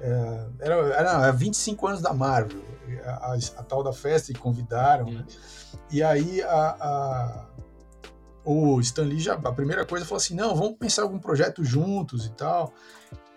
Uh, 0.00 0.54
era, 0.60 0.74
era 0.94 1.30
25 1.30 1.86
anos 1.86 2.02
da 2.02 2.12
Marvel, 2.12 2.62
a, 3.04 3.10
a, 3.10 3.34
a, 3.34 3.62
tal 3.62 3.82
da 3.82 3.92
festa, 3.92 4.32
e 4.32 4.34
convidaram. 4.34 5.10
Né? 5.10 5.24
E 5.90 6.02
aí 6.02 6.42
a, 6.42 6.76
a, 6.80 7.46
o 8.44 8.80
Stan 8.80 9.02
Lee 9.02 9.20
já, 9.20 9.34
a 9.34 9.52
primeira 9.52 9.84
coisa 9.84 10.06
falou 10.06 10.18
assim: 10.18 10.34
Não, 10.34 10.54
vamos 10.54 10.78
pensar 10.78 11.02
algum 11.02 11.18
projeto 11.18 11.62
juntos 11.64 12.24
e 12.26 12.32
tal. 12.32 12.72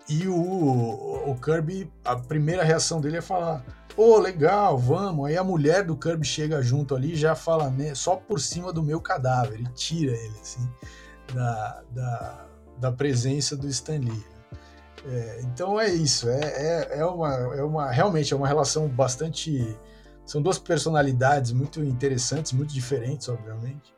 E 0.10 0.28
o, 0.28 0.34
o 0.36 1.36
Kirby, 1.40 1.92
a 2.04 2.16
primeira 2.16 2.64
reação 2.64 3.00
dele 3.00 3.18
é 3.18 3.22
falar: 3.22 3.64
pô, 3.96 4.18
legal, 4.18 4.78
vamos. 4.78 5.28
Aí 5.28 5.38
a 5.38 5.44
mulher 5.44 5.86
do 5.86 5.96
Kirby 5.96 6.26
chega 6.26 6.62
junto 6.64 6.96
ali 6.96 7.14
e 7.14 7.16
já 7.16 7.36
fala 7.36 7.70
né, 7.70 7.94
só 7.94 8.16
por 8.16 8.40
cima 8.40 8.74
do 8.74 8.82
meu 8.82 9.00
cadáver 9.00 9.62
e 9.62 9.66
tira 9.74 10.12
ele, 10.12 10.40
assim, 10.42 10.68
da, 11.34 11.84
da, 11.92 12.46
da 12.80 12.92
presença 12.92 13.56
do 13.56 13.68
Stan 13.68 14.00
Lee. 14.00 14.26
É, 15.06 15.42
então 15.44 15.80
é 15.80 15.90
isso, 15.90 16.28
é, 16.28 16.40
é, 16.40 17.00
é, 17.00 17.06
uma, 17.06 17.34
é 17.34 17.64
uma, 17.64 17.92
realmente 17.92 18.34
é 18.34 18.36
uma 18.38 18.48
relação 18.48 18.88
bastante. 18.88 19.78
São 20.26 20.42
duas 20.42 20.60
personalidades 20.60 21.52
muito 21.52 21.84
interessantes, 21.84 22.52
muito 22.52 22.74
diferentes, 22.74 23.28
obviamente. 23.30 23.94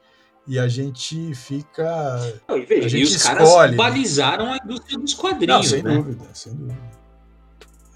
E 0.47 0.57
a 0.57 0.67
gente 0.67 1.33
fica. 1.35 2.19
Não, 2.47 2.57
e, 2.57 2.65
veja, 2.65 2.87
a 2.87 2.89
gente 2.89 3.01
e 3.01 3.03
os 3.03 3.15
escolhe, 3.15 3.45
caras 3.45 3.75
balizaram 3.75 4.53
a 4.53 4.57
indústria 4.57 4.97
dos 4.97 5.13
quadrinhos. 5.13 5.47
Não, 5.47 5.63
sem 5.63 5.83
né? 5.83 5.95
dúvida, 5.95 6.25
sem 6.33 6.53
dúvida. 6.53 7.01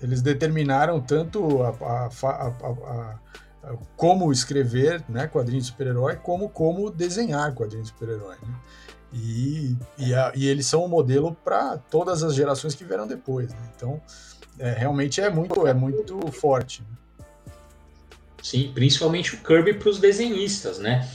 Eles 0.01 0.21
determinaram 0.21 1.01
tanto 1.01 1.63
a, 1.63 1.69
a, 1.69 2.09
a, 2.23 3.19
como 3.95 4.31
escrever 4.31 5.03
né, 5.09 5.27
quadrinhos 5.27 5.65
de 5.65 5.71
super-herói, 5.71 6.17
como 6.17 6.49
como 6.49 6.91
desenhar 6.91 7.53
quadrinhos 7.53 7.87
de 7.87 7.93
super-herói. 7.93 8.35
Né? 8.41 8.55
E, 9.13 9.75
e, 9.97 10.11
e, 10.35 10.47
eles 10.47 10.67
são 10.67 10.83
um 10.83 10.87
modelo 10.87 11.35
para 11.43 11.77
todas 11.77 12.21
as 12.21 12.35
gerações 12.35 12.75
que 12.75 12.83
vieram 12.83 13.07
depois. 13.07 13.49
Né? 13.49 13.71
Então, 13.75 14.01
é, 14.59 14.71
realmente 14.71 15.21
é 15.21 15.29
muito, 15.29 15.65
é 15.65 15.73
muito 15.73 16.19
forte. 16.31 16.81
Né? 16.81 17.25
Sim, 18.43 18.71
principalmente 18.73 19.35
o 19.35 19.37
Kirby 19.39 19.73
para 19.73 19.89
os 19.89 19.99
desenhistas, 19.99 20.77
né? 20.77 21.09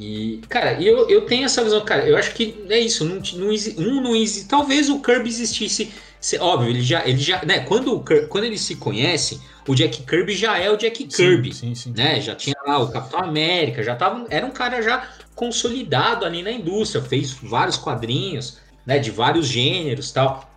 E, 0.00 0.40
cara, 0.48 0.82
eu, 0.82 1.08
eu 1.10 1.26
tenho 1.26 1.44
essa 1.44 1.62
visão, 1.62 1.84
cara, 1.84 2.08
eu 2.08 2.16
acho 2.16 2.32
que 2.32 2.64
é 2.70 2.78
isso, 2.80 3.04
não, 3.04 3.16
não, 3.16 3.50
um 3.78 4.00
não 4.00 4.16
existe, 4.16 4.48
talvez 4.48 4.88
o 4.88 5.00
Kirby 5.00 5.28
existisse 5.28 5.92
óbvio, 6.38 6.70
ele 6.70 6.82
já, 6.82 7.06
ele 7.06 7.18
já, 7.18 7.42
né? 7.44 7.60
Quando, 7.60 8.04
quando 8.28 8.44
eles 8.44 8.60
se 8.60 8.76
conhecem, 8.76 9.40
o 9.66 9.74
Jack 9.74 10.02
Kirby 10.02 10.34
já 10.34 10.58
é 10.58 10.70
o 10.70 10.76
Jack 10.76 11.04
Kirby, 11.04 11.54
sim, 11.54 11.74
sim, 11.74 11.92
sim. 11.92 11.94
né? 11.96 12.20
Já 12.20 12.34
tinha 12.34 12.56
lá 12.66 12.78
o 12.78 12.90
Capitão 12.90 13.20
América, 13.20 13.82
já 13.82 13.96
tava, 13.96 14.26
era 14.28 14.44
um 14.44 14.50
cara 14.50 14.82
já 14.82 15.08
consolidado 15.34 16.26
ali 16.26 16.42
na 16.42 16.50
indústria, 16.50 17.02
fez 17.02 17.32
vários 17.32 17.76
quadrinhos, 17.76 18.58
né? 18.84 18.98
De 18.98 19.10
vários 19.10 19.46
gêneros, 19.46 20.12
tal. 20.12 20.50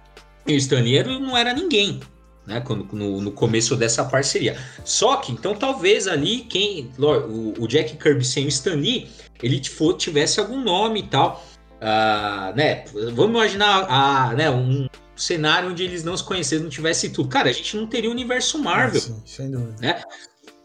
E 0.45 0.53
o 0.53 0.57
Staneiro 0.57 1.17
não 1.19 1.37
era 1.37 1.53
ninguém, 1.53 2.01
né? 2.45 2.59
Quando, 2.59 2.85
no, 2.91 3.21
no, 3.21 3.31
começo 3.31 3.75
dessa 3.77 4.03
parceria. 4.03 4.57
Só 4.83 5.15
que, 5.17 5.31
então, 5.31 5.55
talvez 5.55 6.07
ali 6.07 6.41
quem, 6.41 6.91
o, 6.99 7.63
o 7.63 7.67
Jack 7.67 7.95
Kirby 7.95 8.25
sem 8.25 8.45
o 8.45 8.49
Stan 8.49 8.75
Lee, 8.75 9.09
ele 9.41 9.63
for, 9.63 9.93
tivesse 9.93 10.39
algum 10.39 10.61
nome 10.61 11.01
e 11.01 11.07
tal. 11.07 11.43
Uh, 11.81 12.55
né? 12.55 12.85
Vamos 13.13 13.31
imaginar 13.31 14.31
uh, 14.31 14.35
né? 14.35 14.49
um, 14.49 14.87
cenário 15.15 15.69
onde 15.69 15.83
eles 15.83 16.03
não 16.03 16.15
se 16.15 16.23
conhecessem, 16.23 16.63
não 16.63 16.69
tivesse 16.69 17.09
tudo. 17.09 17.29
Cara, 17.29 17.49
a 17.49 17.53
gente 17.53 17.75
não 17.75 17.87
teria 17.87 18.09
o 18.09 18.13
universo 18.13 18.57
Marvel. 18.59 19.01
Ah, 19.01 19.05
sim, 19.05 19.21
sem 19.25 19.51
dúvida. 19.51 19.75
Né? 19.79 20.01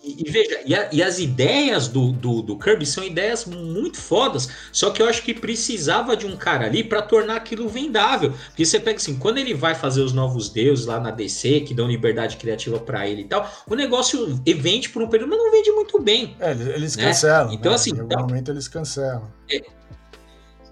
E, 0.02 0.22
e 0.24 0.30
veja, 0.30 0.60
e, 0.64 0.74
a, 0.74 0.88
e, 0.92 1.02
as 1.02 1.18
ideias 1.18 1.88
do, 1.88 2.12
do, 2.12 2.40
do, 2.40 2.56
Kirby 2.56 2.86
são 2.86 3.02
ideias 3.02 3.44
muito 3.44 3.98
fodas. 3.98 4.48
Só 4.70 4.90
que 4.90 5.02
eu 5.02 5.08
acho 5.08 5.22
que 5.22 5.34
precisava 5.34 6.16
de 6.16 6.24
um 6.24 6.36
cara 6.36 6.66
ali 6.66 6.84
para 6.84 7.02
tornar 7.02 7.36
aquilo 7.36 7.68
vendável. 7.68 8.32
Porque 8.48 8.64
você 8.64 8.78
pega 8.78 8.96
assim, 8.96 9.18
quando 9.18 9.38
ele 9.38 9.54
vai 9.54 9.74
fazer 9.74 10.02
os 10.02 10.12
novos 10.12 10.48
deuses 10.50 10.86
lá 10.86 11.00
na 11.00 11.10
DC, 11.10 11.62
que 11.62 11.74
dão 11.74 11.88
liberdade 11.88 12.36
criativa 12.36 12.78
para 12.78 13.08
ele 13.08 13.22
e 13.22 13.24
tal, 13.24 13.50
o 13.66 13.74
negócio 13.74 14.40
vende 14.46 14.88
por 14.88 15.02
um 15.02 15.08
período, 15.08 15.30
mas 15.30 15.38
não 15.38 15.50
vende 15.50 15.72
muito 15.72 16.00
bem. 16.00 16.36
É, 16.38 16.52
eles 16.52 16.96
né? 16.96 17.04
cancelam. 17.04 17.52
Então, 17.52 17.72
né? 17.72 17.76
assim. 17.76 17.90
Em 17.90 17.94
algum 17.94 18.06
então, 18.06 18.26
momento 18.26 18.50
eles 18.52 18.68
cancelam. 18.68 19.28
É, 19.50 19.62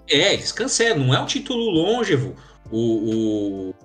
é, 0.09 0.33
eles 0.35 0.53
cancelam. 0.53 1.05
Não 1.05 1.13
é 1.13 1.19
um 1.19 1.25
título 1.25 1.69
longevo 1.69 2.33
o, 2.71 3.69
o 3.69 3.75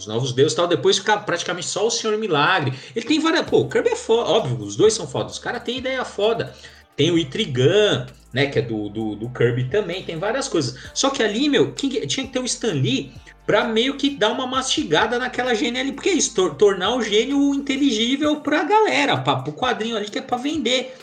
os 0.00 0.06
Novos 0.06 0.32
Deuses 0.32 0.54
tal, 0.54 0.66
depois 0.66 0.98
fica 0.98 1.16
praticamente 1.18 1.66
só 1.66 1.86
o 1.86 1.90
Senhor 1.90 2.16
Milagre. 2.18 2.76
Ele 2.94 3.06
tem 3.06 3.20
várias. 3.20 3.46
Pô, 3.46 3.60
o 3.60 3.68
Kirby 3.68 3.90
é 3.90 3.96
foda, 3.96 4.30
óbvio, 4.30 4.58
os 4.58 4.76
dois 4.76 4.92
são 4.92 5.06
foda. 5.06 5.30
Os 5.30 5.38
caras 5.38 5.62
têm 5.62 5.78
ideia 5.78 6.04
foda. 6.04 6.54
Tem 6.96 7.10
o 7.10 7.18
Itrigan, 7.18 8.06
né, 8.32 8.46
que 8.46 8.58
é 8.58 8.62
do, 8.62 8.88
do, 8.88 9.16
do, 9.16 9.30
Kirby 9.30 9.70
também, 9.70 10.02
tem 10.02 10.18
várias 10.18 10.48
coisas. 10.48 10.76
Só 10.94 11.10
que 11.10 11.22
ali, 11.22 11.48
meu, 11.48 11.72
tinha 11.72 12.06
que 12.06 12.26
ter 12.26 12.38
o 12.38 12.44
Stan 12.44 12.72
Lee 12.72 13.12
pra 13.46 13.64
meio 13.64 13.96
que 13.96 14.10
dar 14.10 14.30
uma 14.30 14.46
mastigada 14.46 15.18
naquela 15.18 15.54
gênio 15.54 15.80
ali, 15.80 15.92
porque 15.92 16.10
é 16.10 16.12
isso, 16.12 16.34
tor 16.34 16.54
tornar 16.54 16.94
o 16.94 17.02
gênio 17.02 17.54
inteligível 17.54 18.40
pra 18.40 18.62
galera, 18.64 19.16
pra, 19.16 19.36
pro 19.36 19.52
quadrinho 19.52 19.96
ali 19.96 20.08
que 20.08 20.18
é 20.18 20.22
pra 20.22 20.36
vender, 20.36 20.96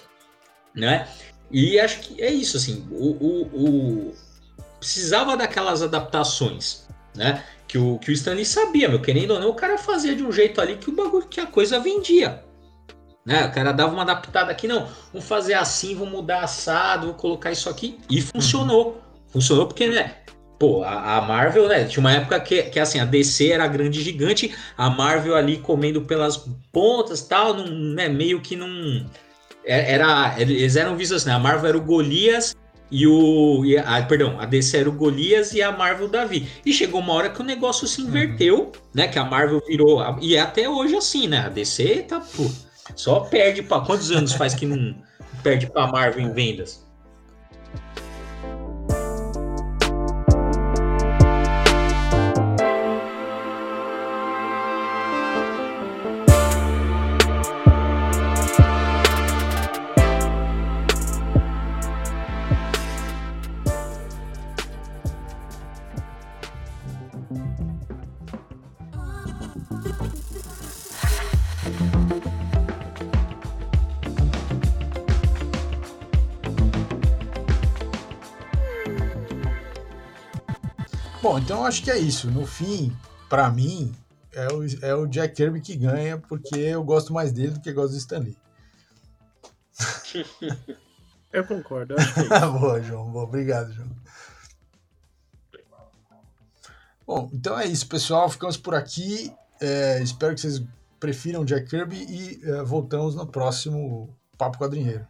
né? 0.73 1.07
E 1.51 1.79
acho 1.79 1.99
que 1.99 2.21
é 2.21 2.31
isso, 2.31 2.57
assim, 2.57 2.87
o, 2.91 3.05
o, 3.05 3.41
o... 3.53 4.15
precisava 4.79 5.35
daquelas 5.35 5.81
adaptações, 5.81 6.87
né? 7.15 7.43
Que 7.67 7.77
o, 7.77 7.97
que 7.97 8.09
o 8.09 8.13
Stanley 8.13 8.45
sabia, 8.45 8.87
meu, 8.87 9.01
querendo 9.01 9.31
ou 9.31 9.39
não, 9.39 9.49
o 9.49 9.53
cara 9.53 9.77
fazia 9.77 10.15
de 10.15 10.23
um 10.23 10.31
jeito 10.31 10.61
ali 10.61 10.77
que 10.77 10.89
o 10.89 10.95
bagulho, 10.95 11.27
que 11.27 11.39
a 11.39 11.45
coisa 11.45 11.79
vendia. 11.79 12.43
Né? 13.25 13.45
O 13.45 13.51
cara 13.51 13.73
dava 13.73 13.91
uma 13.91 14.03
adaptada 14.03 14.49
aqui, 14.49 14.69
não, 14.69 14.87
vamos 15.11 15.27
fazer 15.27 15.53
assim, 15.53 15.93
vamos 15.93 16.13
mudar 16.13 16.45
assado, 16.45 17.07
vou 17.07 17.15
colocar 17.15 17.51
isso 17.51 17.69
aqui. 17.69 17.99
E 18.09 18.21
funcionou. 18.21 18.85
Uhum. 18.85 18.93
Funcionou 19.27 19.67
porque, 19.67 19.87
né? 19.87 20.15
Pô, 20.57 20.81
a, 20.81 21.17
a, 21.17 21.21
Marvel, 21.21 21.67
né? 21.67 21.83
Tinha 21.83 21.99
uma 21.99 22.13
época 22.13 22.39
que, 22.39 22.63
que 22.63 22.79
assim, 22.79 22.99
a 22.99 23.05
DC 23.05 23.49
era 23.51 23.67
grande 23.67 24.01
gigante, 24.01 24.55
a 24.77 24.89
Marvel 24.89 25.35
ali 25.35 25.57
comendo 25.57 26.01
pelas 26.01 26.47
pontas 26.71 27.21
tal, 27.21 27.53
não, 27.53 27.67
né? 27.67 28.07
Meio 28.07 28.39
que 28.41 28.55
não. 28.55 29.05
É, 29.65 29.93
era, 29.93 30.33
eles 30.39 30.77
eram 30.77 30.95
vistos 30.95 31.17
assim, 31.17 31.29
né? 31.29 31.35
A 31.35 31.39
Marvel 31.39 31.67
era 31.69 31.77
o 31.77 31.81
Golias 31.81 32.55
e 32.89 33.05
o. 33.05 33.63
E 33.65 33.77
a, 33.77 34.01
perdão, 34.03 34.39
a 34.39 34.45
DC 34.45 34.77
era 34.77 34.89
o 34.89 34.93
Golias 34.93 35.53
e 35.53 35.61
a 35.61 35.71
Marvel 35.71 36.07
Davi. 36.07 36.47
E 36.65 36.73
chegou 36.73 37.01
uma 37.01 37.13
hora 37.13 37.29
que 37.29 37.41
o 37.41 37.43
negócio 37.43 37.87
se 37.87 38.01
inverteu, 38.01 38.59
uhum. 38.59 38.71
né? 38.93 39.07
Que 39.07 39.19
a 39.19 39.25
Marvel 39.25 39.61
virou. 39.67 40.01
E 40.21 40.35
é 40.35 40.39
até 40.39 40.69
hoje 40.69 40.95
assim, 40.95 41.27
né? 41.27 41.39
A 41.39 41.49
DC 41.49 42.05
tá. 42.07 42.19
Pô, 42.19 42.49
só 42.95 43.21
perde 43.21 43.61
para 43.61 43.85
Quantos 43.85 44.11
anos 44.11 44.33
faz 44.33 44.53
que 44.53 44.65
não 44.65 44.95
perde 45.43 45.67
pra 45.67 45.87
Marvel 45.87 46.21
em 46.25 46.31
vendas? 46.31 46.86
Acho 81.67 81.83
que 81.83 81.91
é 81.91 81.97
isso. 81.97 82.31
No 82.31 82.45
fim, 82.45 82.95
para 83.29 83.49
mim, 83.49 83.93
é 84.33 84.47
o, 84.47 84.85
é 84.85 84.95
o 84.95 85.05
Jack 85.05 85.35
Kirby 85.35 85.61
que 85.61 85.75
ganha, 85.75 86.17
porque 86.17 86.55
eu 86.55 86.83
gosto 86.83 87.13
mais 87.13 87.31
dele 87.31 87.51
do 87.51 87.59
que 87.59 87.71
gosto 87.73 87.91
do 87.91 87.97
Stanley. 87.97 88.37
Eu 91.31 91.45
concordo. 91.45 91.93
Eu 91.93 91.99
acho 91.99 92.13
que 92.13 92.33
é 92.33 92.39
boa, 92.47 92.81
João. 92.81 93.11
Boa. 93.11 93.25
Obrigado, 93.25 93.71
João. 93.71 93.89
Bom, 97.05 97.29
então 97.33 97.59
é 97.59 97.65
isso, 97.65 97.85
pessoal. 97.87 98.29
Ficamos 98.29 98.57
por 98.57 98.73
aqui. 98.73 99.31
É, 99.59 100.01
espero 100.01 100.33
que 100.33 100.41
vocês 100.41 100.63
prefiram 100.99 101.45
Jack 101.45 101.69
Kirby 101.69 101.97
e 101.97 102.41
é, 102.43 102.63
voltamos 102.63 103.13
no 103.13 103.27
próximo 103.27 104.15
Papo 104.37 104.57
Quadrinheiro. 104.57 105.05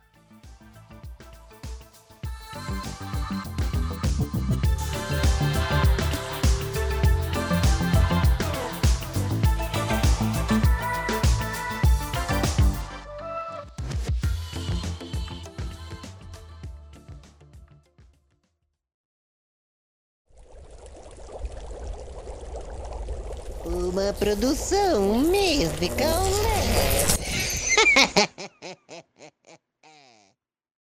Produção 24.35 25.13
musical. 25.19 27.16